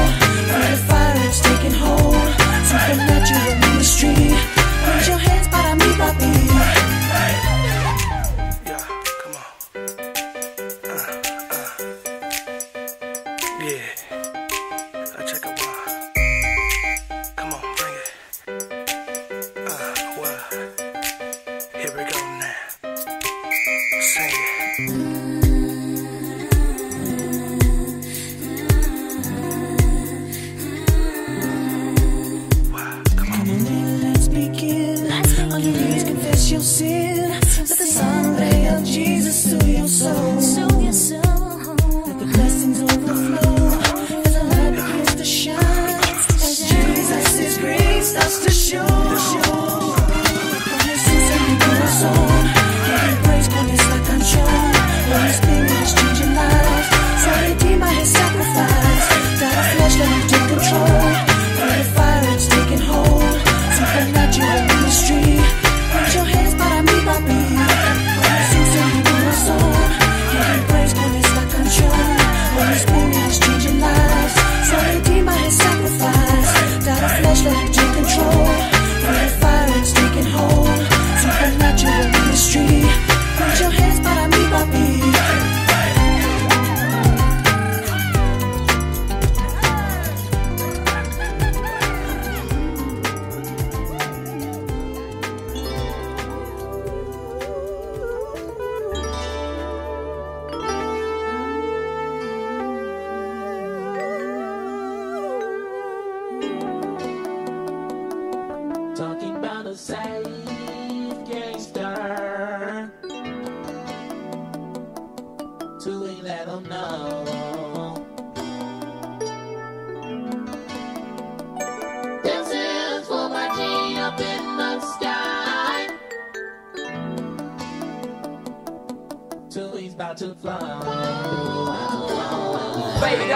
from 0.48 0.60
the 0.60 0.76
fire 0.88 1.16
it's 1.26 1.40
taking 1.40 1.72
hold. 1.72 2.16
Supernatural 2.68 3.65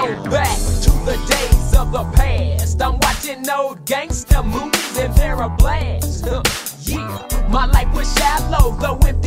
back 0.06 0.56
to 0.56 0.90
the 1.04 1.16
days 1.28 1.76
of 1.76 1.92
the 1.92 2.04
past. 2.14 2.80
I'm 2.80 2.98
watching 3.00 3.48
old 3.48 3.84
gangster 3.84 4.42
movies 4.42 4.98
and 4.98 5.14
they're 5.14 5.40
a 5.40 5.48
blast. 5.48 6.26
yeah, 6.80 7.46
my 7.50 7.66
life 7.66 7.94
was 7.94 8.12
shallow, 8.16 8.76
though 8.76 8.98
it 9.06 9.19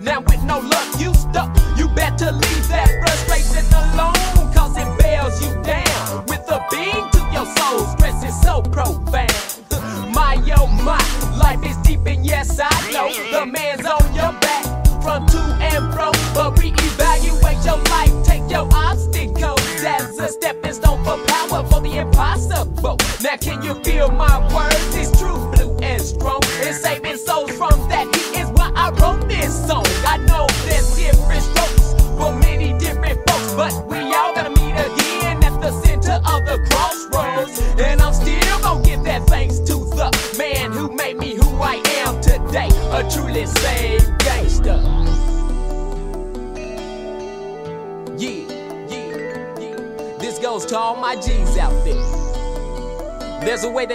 Now 0.00 0.20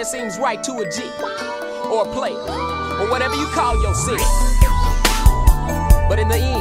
seems 0.04 0.38
right 0.38 0.62
to 0.62 0.72
a 0.80 0.90
G 0.90 1.02
or 1.90 2.02
a 2.06 2.12
player 2.12 2.36
or 2.36 3.10
whatever 3.10 3.34
you 3.36 3.46
call 3.46 3.80
your 3.82 3.94
city. 3.94 4.22
But 6.08 6.18
in 6.18 6.28
the 6.28 6.36
end, 6.36 6.53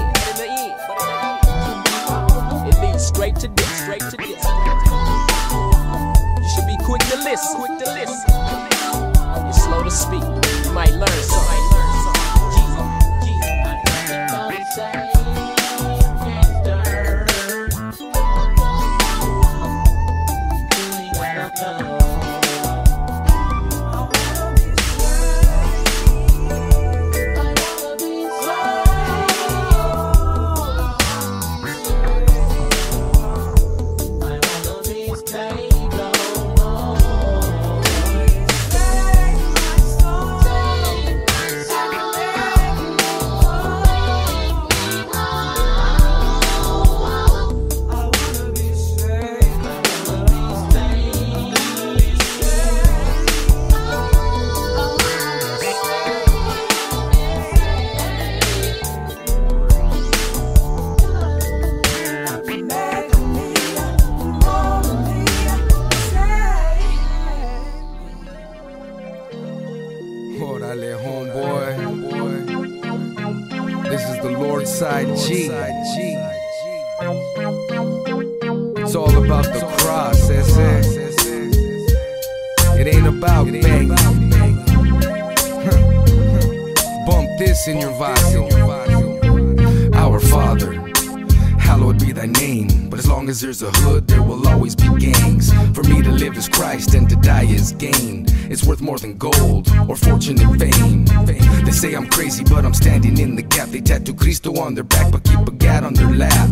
say 101.84 101.96
I'm 101.96 102.08
crazy, 102.08 102.46
but 102.46 102.64
I'm 102.64 102.74
standing 102.74 103.18
in 103.18 103.36
the 103.36 103.42
gap. 103.42 103.68
They 103.68 103.82
tattoo 103.82 104.14
Cristo 104.14 104.58
on 104.58 104.74
their 104.74 104.86
back, 104.86 105.12
but 105.12 105.22
keep 105.26 105.46
a 105.46 105.52
gat 105.52 105.84
on 105.84 105.94
their 105.94 106.10
lap. 106.10 106.50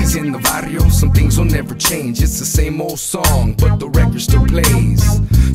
Cause 0.00 0.16
in 0.16 0.32
the 0.32 0.40
barrio, 0.42 0.80
some 0.88 1.12
things 1.12 1.38
will 1.38 1.44
never 1.58 1.76
change. 1.76 2.20
It's 2.20 2.40
the 2.40 2.44
same 2.44 2.80
old 2.80 2.98
song, 2.98 3.54
but 3.56 3.78
the 3.78 3.88
record 3.88 4.20
still 4.20 4.44
plays. 4.46 5.02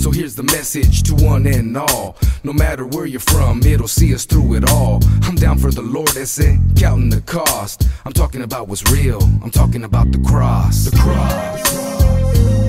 So 0.01 0.09
here's 0.09 0.35
the 0.35 0.43
message 0.43 1.03
to 1.03 1.15
one 1.15 1.45
and 1.47 1.75
all. 1.75 2.15
No 2.45 2.53
matter 2.53 2.85
where 2.85 3.05
you're 3.05 3.19
from, 3.19 3.61
it'll 3.63 3.89
see 3.89 4.15
us 4.15 4.25
through 4.25 4.55
it 4.55 4.69
all. 4.69 5.01
I'm 5.23 5.35
down 5.35 5.57
for 5.57 5.71
the 5.71 5.81
Lord, 5.81 6.15
ese, 6.15 6.57
counting 6.77 7.09
the 7.09 7.21
cost. 7.25 7.85
I'm 8.05 8.13
talking 8.13 8.43
about 8.43 8.69
what's 8.69 8.89
real. 8.89 9.21
I'm 9.43 9.51
talking 9.51 9.83
about 9.83 10.13
the 10.13 10.19
cross. 10.19 10.85
The 10.85 10.95
cross. 10.95 11.73
The 11.73 12.62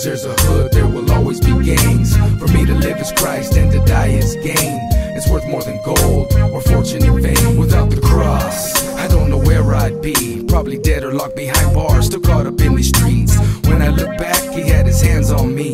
As 0.00 0.06
there's 0.06 0.24
a 0.24 0.32
hood, 0.44 0.72
there 0.72 0.86
will 0.86 1.12
always 1.12 1.40
be 1.40 1.52
gangs. 1.62 2.16
For 2.38 2.48
me 2.54 2.64
to 2.64 2.72
live 2.72 2.96
is 3.02 3.12
Christ 3.12 3.58
and 3.58 3.70
to 3.70 3.84
die 3.84 4.06
is 4.06 4.34
gain. 4.36 4.78
It's 5.14 5.28
worth 5.28 5.46
more 5.46 5.62
than 5.62 5.78
gold 5.84 6.32
or 6.54 6.62
fortune 6.62 7.04
and 7.04 7.22
fame. 7.22 7.58
Without 7.58 7.90
the 7.90 8.00
cross, 8.00 8.82
I 8.94 9.06
don't 9.08 9.28
know 9.28 9.36
where 9.36 9.74
I'd 9.74 10.00
be. 10.00 10.42
Probably 10.48 10.78
dead 10.78 11.04
or 11.04 11.12
locked 11.12 11.36
behind 11.36 11.74
bars, 11.74 12.06
still 12.06 12.22
caught 12.22 12.46
up 12.46 12.58
in 12.62 12.76
these 12.76 12.88
streets. 12.88 13.36
When 13.68 13.82
I 13.82 13.88
look 13.88 14.16
back, 14.16 14.40
he 14.54 14.62
had 14.62 14.86
his 14.86 15.02
hands 15.02 15.30
on 15.30 15.54
me. 15.54 15.70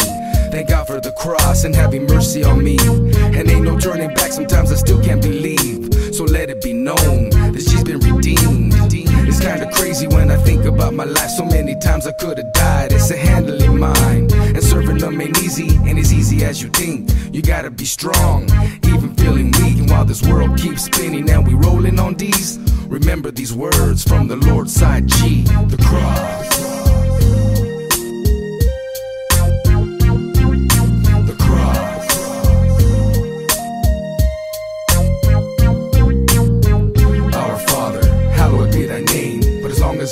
Thank 0.51 0.71
God 0.71 0.89
for 0.89 1.01
the 1.01 1.13
cross 1.13 1.63
and 1.63 1.73
having 1.73 2.05
mercy 2.09 2.43
on 2.43 2.65
me. 2.65 2.79
And 2.81 3.49
ain't 3.49 3.63
no 3.63 3.79
turning 3.79 4.13
back, 4.13 4.33
sometimes 4.33 4.73
I 4.73 4.75
still 4.75 5.01
can't 5.05 5.23
believe. 5.23 5.95
So 6.13 6.25
let 6.25 6.51
it 6.51 6.61
be 6.61 6.73
known 6.73 7.31
that 7.31 7.63
she's 7.63 7.85
been 7.85 8.01
redeemed. 8.01 9.06
It's 9.29 9.41
kinda 9.41 9.71
crazy 9.73 10.07
when 10.07 10.31
I 10.31 10.37
think 10.37 10.65
about 10.65 10.95
my 10.95 11.05
life. 11.05 11.31
So 11.31 11.45
many 11.45 11.75
times 11.81 12.07
I 12.07 12.13
could've 12.13 12.53
died. 12.53 12.93
It's 12.93 13.11
a 13.11 13.17
handling 13.17 13.79
mine. 13.79 14.31
And 14.33 14.63
serving 14.63 14.99
them 14.99 15.21
ain't 15.21 15.43
easy, 15.43 15.77
and 15.87 15.99
as 15.99 16.13
easy 16.13 16.45
as 16.45 16.63
you 16.63 16.69
think. 16.71 17.11
You 17.33 17.43
gotta 17.43 17.71
be 17.71 17.85
strong, 17.85 18.45
even 18.85 19.15
feeling 19.17 19.51
weak. 19.61 19.79
And 19.79 19.91
while 19.91 20.05
this 20.05 20.23
world 20.23 20.57
keeps 20.57 20.85
spinning 20.85 21.29
and 21.29 21.47
we 21.47 21.55
rolling 21.55 21.99
on 21.99 22.15
these, 22.15 22.59
remember 22.87 23.31
these 23.31 23.53
words 23.53 24.05
from 24.05 24.29
the 24.29 24.37
Lord's 24.37 24.73
side 24.73 25.07
G, 25.09 25.43
the 25.43 25.77
cross. 25.83 26.76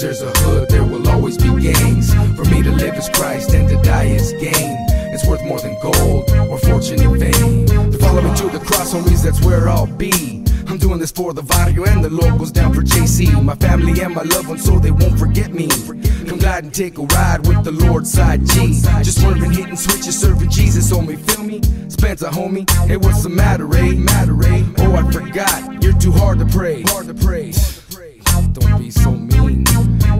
There's 0.04 0.20
a 0.20 0.30
hood, 0.40 0.68
there 0.68 0.84
will 0.84 1.08
always 1.08 1.38
be 1.38 1.48
gangs. 1.62 2.12
For 2.36 2.44
me 2.50 2.62
to 2.62 2.70
live 2.70 2.94
is 2.94 3.08
Christ 3.08 3.54
and 3.54 3.66
to 3.70 3.80
die 3.80 4.04
is 4.04 4.32
gain. 4.32 4.76
It's 5.14 5.26
worth 5.26 5.42
more 5.46 5.58
than 5.58 5.80
gold 5.80 6.30
or 6.50 6.58
fortune 6.58 7.00
and 7.00 7.18
fame. 7.18 7.66
To 7.90 7.98
follow 7.98 8.20
me 8.20 8.36
to 8.36 8.50
the 8.50 8.58
cross, 8.58 8.92
homies, 8.92 9.22
that's 9.24 9.42
where 9.42 9.66
I'll 9.66 9.86
be. 9.86 10.44
I'm 10.66 10.76
doing 10.76 10.98
this 10.98 11.10
for 11.10 11.32
the 11.32 11.42
barrio 11.42 11.84
and 11.86 12.04
the 12.04 12.10
locals 12.10 12.52
down 12.52 12.74
for 12.74 12.82
JC. 12.82 13.42
My 13.42 13.54
family 13.54 13.98
and 14.02 14.14
my 14.14 14.24
loved 14.24 14.48
ones 14.48 14.62
so 14.62 14.78
they 14.78 14.90
won't 14.90 15.18
forget 15.18 15.54
me. 15.54 15.68
Come 16.28 16.38
glide 16.38 16.64
and 16.64 16.74
take 16.74 16.98
a 16.98 17.02
ride 17.02 17.46
with 17.46 17.64
the 17.64 17.72
Lord 17.72 18.06
side 18.06 18.44
G. 18.44 18.74
Just 19.02 19.22
swerving, 19.22 19.52
hitting 19.52 19.76
switches, 19.76 20.20
serving 20.20 20.50
Jesus, 20.50 20.92
on 20.92 21.06
me. 21.06 21.16
feel 21.16 21.44
me? 21.44 21.62
Spencer, 21.88 22.28
homie, 22.28 22.68
hey, 22.88 22.98
what's 22.98 23.22
the 23.22 23.30
matter, 23.30 23.74
eh? 23.74 23.92
Matter, 23.92 24.36
eh? 24.44 24.64
Oh, 24.80 24.96
I 24.96 25.10
forgot, 25.10 25.82
you're 25.82 25.98
too 25.98 26.12
hard 26.12 26.40
to 26.40 26.46
pray. 26.46 26.82
Hard 26.88 27.06
to 27.06 27.14
pray. 27.14 27.52
Don't 28.52 28.78
be 28.78 28.90
so 28.90 29.10
mean. 29.10 29.73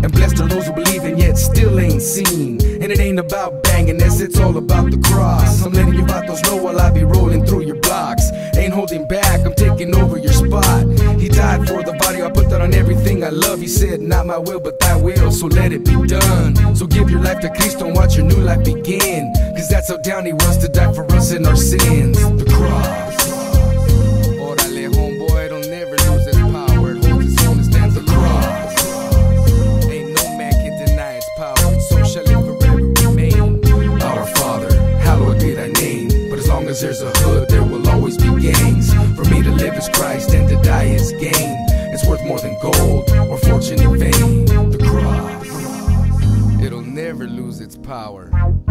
And 0.04 0.12
blessed 0.12 0.38
are 0.40 0.48
those 0.48 0.66
who 0.66 0.74
believe 0.74 1.04
and 1.04 1.18
yet 1.18 1.38
still 1.38 1.80
ain't 1.80 2.02
seen. 2.02 2.60
And 2.82 2.92
it 2.92 3.00
ain't 3.00 3.18
about 3.18 3.62
banging 3.62 3.96
this, 3.96 4.20
it's 4.20 4.38
all 4.38 4.54
about 4.58 4.90
the 4.90 4.98
cross. 4.98 5.64
I'm 5.64 5.72
letting 5.72 5.94
you 5.94 6.04
vatos 6.04 6.42
know 6.44 6.62
while 6.62 6.78
I 6.78 6.90
be 6.90 7.04
rolling 7.04 7.46
through 7.46 7.62
your 7.62 7.80
blocks. 7.80 8.30
Ain't 8.54 8.74
holding 8.74 9.08
back, 9.08 9.40
I'm 9.46 9.54
taking 9.54 9.96
over 9.96 10.18
your 10.18 10.34
spot. 10.34 10.84
He 11.18 11.30
died 11.30 11.66
for 11.66 11.82
the 11.82 11.96
body, 11.98 12.22
I 12.22 12.30
put 12.30 12.50
that 12.50 12.60
on 12.60 12.74
everything 12.74 13.24
I 13.24 13.30
love. 13.30 13.62
He 13.62 13.66
said, 13.66 14.02
Not 14.02 14.26
my 14.26 14.36
will, 14.36 14.60
but 14.60 14.78
thy 14.78 14.94
will, 14.94 15.32
so 15.32 15.46
let 15.46 15.72
it 15.72 15.86
be 15.86 15.96
done. 16.06 16.76
So 16.76 16.86
give 16.86 17.08
your 17.08 17.20
life 17.22 17.40
to 17.40 17.48
Cristo 17.48 17.86
and 17.86 17.96
watch 17.96 18.16
your 18.16 18.26
new 18.26 18.42
life 18.42 18.62
begin. 18.62 19.32
Cause 19.56 19.70
that's 19.70 19.88
how 19.88 19.96
down 19.96 20.26
he 20.26 20.34
was 20.34 20.58
to 20.58 20.68
die 20.68 20.92
for 20.92 21.10
us 21.12 21.32
in 21.32 21.46
our 21.46 21.56
sins. 21.56 22.18
The 22.18 22.44
cross. 22.52 23.43
Power. 47.84 48.63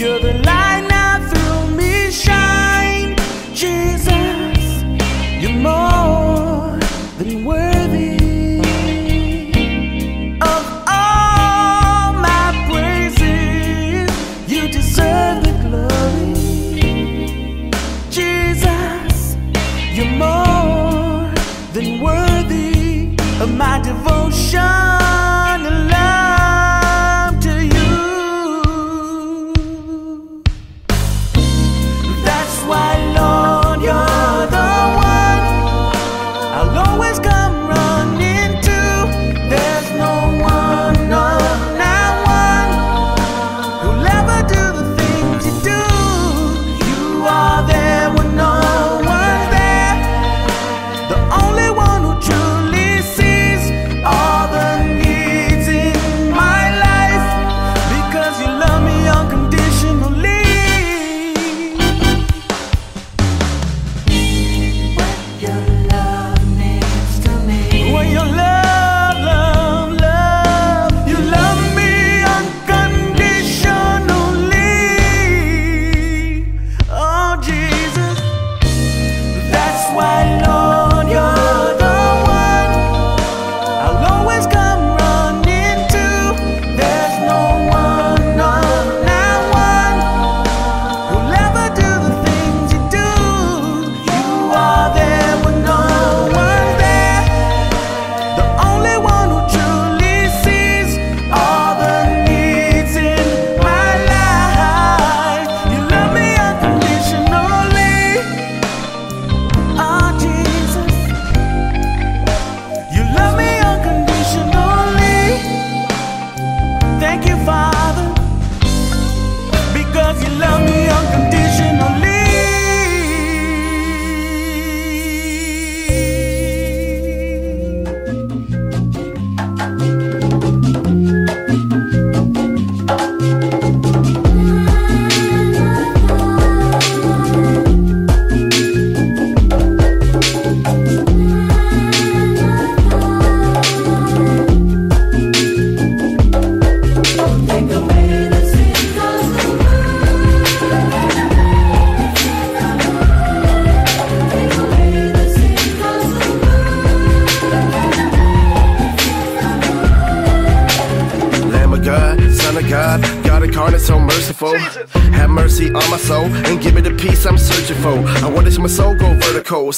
You're 0.00 0.18
the 0.18 0.49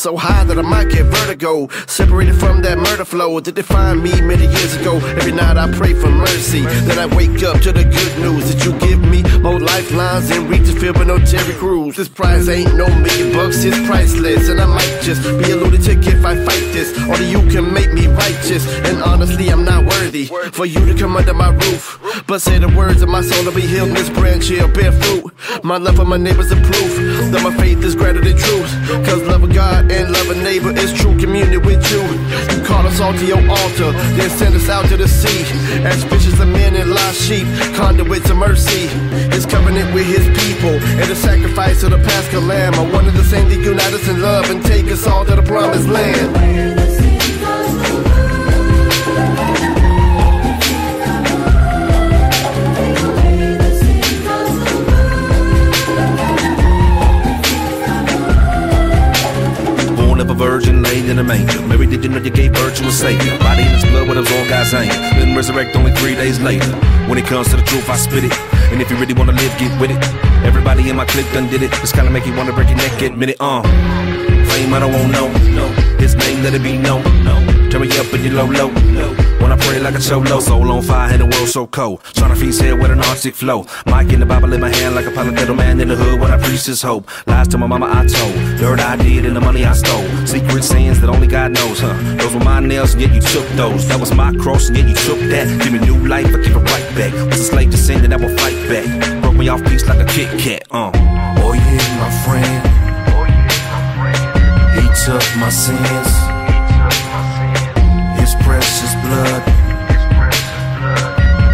so 0.03 0.17
high 0.17 0.43
that 0.43 0.59
I 0.59 0.63
might 0.63 0.91
get 0.91 1.05
vertigo. 1.07 1.69
Separated 1.87 2.35
from 2.35 2.61
that 2.63 2.77
murder 2.77 3.05
flow 3.05 3.39
that 3.39 3.55
defined 3.55 4.03
me 4.03 4.11
many 4.21 4.47
years 4.47 4.75
ago. 4.75 4.97
Every 5.15 5.31
night 5.31 5.57
I 5.57 5.71
pray 5.71 5.95
for 5.95 6.11
mercy, 6.11 6.63
then 6.89 6.99
I 6.99 7.07
wake 7.15 7.41
up 7.45 7.61
to 7.61 7.71
the 7.71 7.85
good 7.85 8.13
news 8.19 8.53
that 8.53 8.65
you 8.65 8.73
give 8.81 8.99
me 8.99 9.23
more 9.39 9.61
lifelines 9.61 10.29
and 10.31 10.51
reaches 10.51 10.75
filled 10.75 10.99
with 10.99 11.07
no 11.07 11.19
Terry 11.19 11.55
Crews. 11.55 11.95
This 11.95 12.09
prize 12.09 12.49
ain't 12.49 12.75
no 12.75 12.89
million 12.89 13.33
bucks, 13.33 13.63
it's 13.63 13.79
priceless, 13.87 14.49
and 14.49 14.61
I 14.61 14.67
might 14.67 14.99
just 15.03 15.23
be 15.23 15.53
a 15.53 15.57
lunatic 15.57 15.99
if 16.05 16.25
I 16.25 16.35
fight 16.45 16.67
this. 16.75 16.99
Only 17.07 17.31
you 17.31 17.41
can 17.49 17.73
make 17.73 17.93
me 17.93 18.09
righteous, 18.09 18.67
and 18.83 19.01
honestly, 19.03 19.51
I'm 19.51 19.65
not 19.65 19.85
worthy 19.85 20.27
for 20.51 20.67
you 20.67 20.85
to 20.85 20.95
come 20.99 21.17
under 21.17 21.35
my 21.35 21.51
roof. 21.51 22.25
But 22.27 22.41
say 22.41 22.59
the 22.59 22.69
words 22.69 23.03
of 23.03 23.09
my 23.09 23.23
soul 23.23 23.45
to 23.45 23.53
be 23.53 23.63
healed, 23.63 23.91
this 23.91 24.11
branch 24.11 24.47
here 24.47 24.67
bear 24.67 24.91
fruit. 24.91 25.33
My 25.63 25.77
love 25.77 25.95
for 25.95 26.05
my 26.05 26.17
neighbor's 26.17 26.51
a 26.51 26.57
proof 26.57 26.99
that 27.31 27.43
my 27.43 27.55
faith 27.57 27.83
is 27.85 27.95
greater 27.95 28.21
than 28.21 28.37
truth. 28.37 28.73
Cause 29.07 29.23
love 29.23 29.43
of 29.43 29.53
God 29.53 29.91
and 29.91 30.13
love 30.13 30.29
of 30.31 30.39
neighbor 30.39 30.73
is 30.73 30.93
true 30.93 31.17
communion 31.19 31.63
with 31.63 31.83
you. 31.91 32.03
You 32.53 32.65
call 32.65 32.87
us 32.87 33.01
all 33.01 33.13
to 33.13 33.27
your 33.27 33.43
altar, 33.49 33.93
then 34.17 34.31
send 34.31 34.55
us 34.55 34.69
out 34.69 34.87
to 34.87 34.97
the 34.97 35.09
sea. 35.09 35.45
As 35.85 36.05
fishes 36.05 36.39
of 36.41 36.49
men 36.49 36.75
and 36.77 36.91
lost 36.91 37.21
sheep, 37.21 37.47
conduits 37.75 38.31
of 38.31 38.37
mercy. 38.37 38.89
His 39.31 39.47
covenant 39.47 39.95
with 39.95 40.07
his 40.07 40.27
people, 40.45 40.75
and 41.01 41.09
the 41.11 41.17
sacrifice 41.17 41.83
of 41.83 41.91
the 41.91 41.99
Paschal 41.99 42.43
Lamb. 42.43 42.75
I 42.75 42.91
wanted 42.93 43.15
the 43.15 43.25
same 43.25 43.49
to 43.49 43.57
unite 43.61 43.93
us 43.93 44.07
in 44.09 44.21
love 44.21 44.51
and 44.51 44.65
take 44.65 44.91
us 44.91 45.07
all 45.07 45.25
to 45.25 45.37
the 45.37 45.43
promised 45.43 45.89
land. 45.89 46.92
A 60.33 60.35
virgin, 60.35 60.83
laid 60.83 61.05
in 61.09 61.19
a 61.19 61.25
manger. 61.25 61.61
Mary, 61.63 61.87
did 61.87 62.03
you 62.05 62.11
know 62.11 62.19
you 62.19 62.31
gave 62.31 62.53
birth 62.53 62.77
to 62.77 62.87
a 62.87 62.91
savior? 62.91 63.39
Body 63.39 63.63
in 63.63 63.69
his 63.69 63.85
blood, 63.85 64.09
it 64.09 64.17
was 64.17 64.33
on 64.33 64.49
God's 64.49 64.73
hand. 64.73 64.91
Then 65.19 65.37
resurrect 65.37 65.77
only 65.77 65.93
three 65.93 66.15
days 66.15 66.41
later. 66.41 66.73
When 67.09 67.19
it 67.19 67.27
comes 67.27 67.49
to 67.51 67.57
the 67.57 67.63
truth, 67.63 67.89
I 67.89 67.97
spit 67.97 68.25
it. 68.25 68.33
And 68.73 68.81
if 68.81 68.91
you 68.91 68.97
really 68.97 69.15
wanna 69.15 69.33
live, 69.33 69.53
get 69.59 69.73
with 69.81 69.91
it. 69.91 70.03
Everybody 70.45 70.89
in 70.89 70.97
my 70.97 71.05
clique 71.05 71.31
done 71.33 71.49
did 71.49 71.63
it. 71.63 71.73
It's 71.83 71.93
kinda 71.93 72.11
make 72.11 72.27
you 72.27 72.35
wanna 72.35 72.53
break 72.53 72.69
your 72.69 72.79
neck, 72.79 73.01
admit 73.03 73.31
it. 73.31 73.37
Uh, 73.41 73.63
fame, 74.51 74.73
I 74.75 74.81
don't 74.81 74.93
want 74.93 75.13
no. 75.13 75.29
No, 75.59 75.67
his 75.99 76.15
name 76.15 76.43
let 76.43 76.55
it 76.55 76.63
be 76.63 76.79
known. 76.79 77.03
No, 77.25 77.35
turn 77.71 77.83
me 77.83 77.89
up 77.99 78.13
and 78.13 78.25
you 78.25 78.33
low 78.33 78.47
low. 78.47 79.22
Pray 79.67 79.81
like 79.81 79.95
a 79.95 80.01
solo, 80.01 80.41
soul 80.41 80.71
on 80.71 80.83
fire 80.83 81.15
in 81.15 81.21
the 81.21 81.27
world 81.27 81.49
so 81.49 81.67
cold. 81.67 82.01
Trying 82.15 82.33
Tryna 82.33 82.41
feast 82.41 82.63
here 82.63 82.77
with 82.77 82.91
an 82.91 83.01
Arctic 83.01 83.35
flow. 83.35 83.67
Mic 83.87 84.13
in 84.13 84.21
the 84.21 84.27
Bible 84.27 84.53
in 84.53 84.61
my 84.61 84.75
hand 84.75 84.95
like 84.95 85.07
a 85.07 85.11
polythetal 85.11 85.57
man 85.57 85.81
in 85.81 85.89
the 85.89 85.97
hood 85.97 86.21
when 86.21 86.31
I 86.31 86.39
preach 86.39 86.65
this 86.67 86.83
hope. 86.83 87.09
Lies 87.27 87.49
to 87.49 87.59
my 87.59 87.67
mama 87.67 87.87
I 87.91 88.07
told, 88.07 88.35
dirt 88.59 88.81
I 88.81 88.97
did 88.97 89.25
and 89.25 89.37
the 89.37 89.41
money 89.41 89.65
I 89.65 89.73
stole. 89.73 90.07
Secret 90.27 90.65
sins 90.65 91.01
that 91.01 91.09
only 91.09 91.27
God 91.27 91.53
knows, 91.53 91.81
huh? 91.81 91.95
Those 92.17 92.35
were 92.35 92.45
my 92.45 92.61
nails 92.61 92.95
and 92.95 93.03
yet 93.03 93.15
you 93.15 93.21
took 93.21 93.49
those. 93.51 93.87
That 93.89 94.01
was 94.01 94.13
my 94.15 94.35
cross 94.37 94.69
and 94.69 94.77
yet 94.77 94.89
you 94.89 94.95
took 94.95 95.19
that. 95.31 95.47
Give 95.63 95.73
me 95.73 95.79
new 95.79 96.07
life, 96.07 96.27
I 96.27 96.39
give 96.43 96.57
it 96.57 96.71
right 96.73 96.89
back. 96.97 97.13
Was 97.31 97.41
a 97.41 97.45
slave 97.45 97.71
to 97.71 97.95
and 97.95 98.13
I 98.13 98.17
will 98.17 98.37
fight 98.37 98.57
back. 98.69 99.23
Broke 99.23 99.37
me 99.37 99.49
off 99.49 99.63
piece 99.65 99.87
like 99.87 100.01
a 100.01 100.07
Kit 100.07 100.29
Kat, 100.41 100.63
uh. 100.71 100.91
Oh 101.45 101.53
yeah, 101.53 102.01
my 102.01 102.11
friend. 102.25 102.63
He 104.77 104.85
took 105.05 105.25
my 105.37 105.51
sins. 105.51 106.11
His 108.19 108.35
precious 108.45 108.95
blood. 109.13 109.43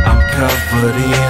I'm 0.06 0.20
covered 0.30 0.96
in. 0.96 1.27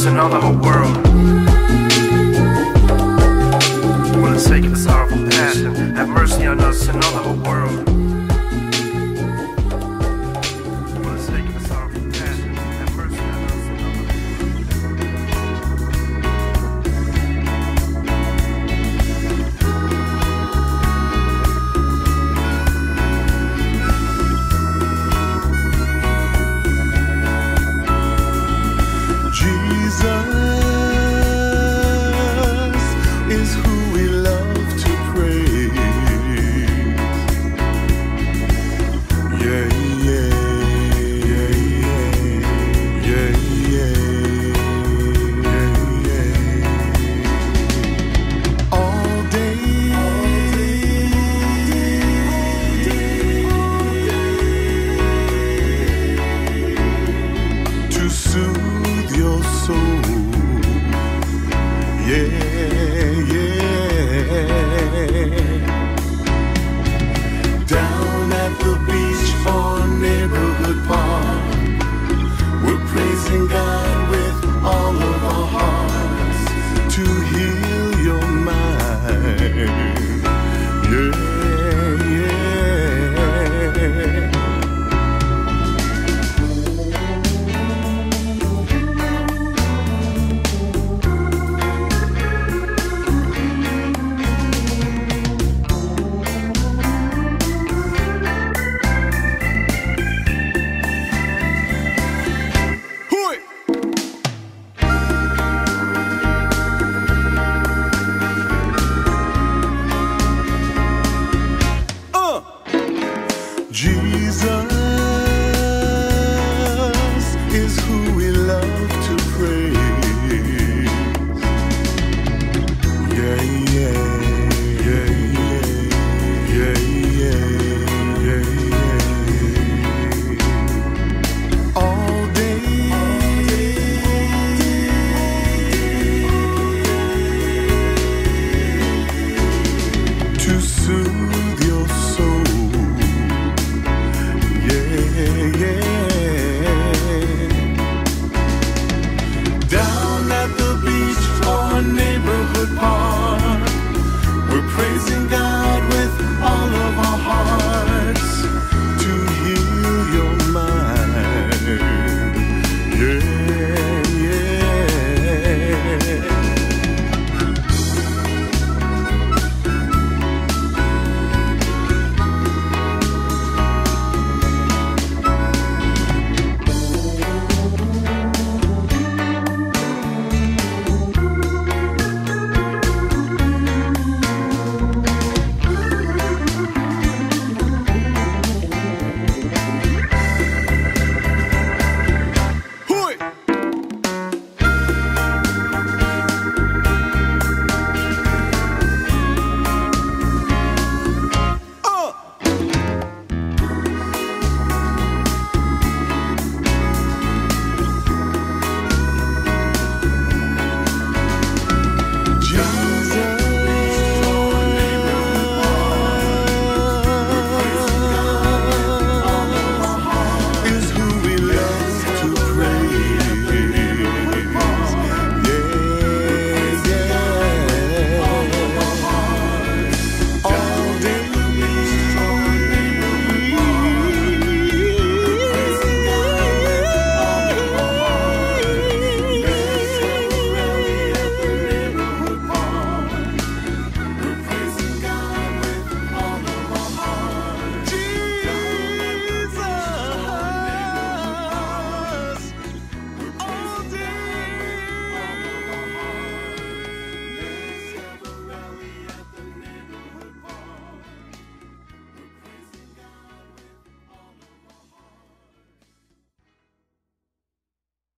Us 0.00 0.06
and 0.06 0.18
on 0.18 0.30
the 0.30 0.40
whole 0.40 0.56
world. 0.56 0.96
The 4.32 4.38
sake 4.38 4.64
of 4.64 4.70
the 4.70 4.76
sorrowful 4.76 5.18
passion, 5.28 5.74
have 5.94 6.08
mercy 6.08 6.46
on 6.46 6.60
us 6.60 6.88
and 6.88 7.04
on 7.04 7.12
the 7.12 7.18
whole 7.18 7.36
world. 7.36 7.59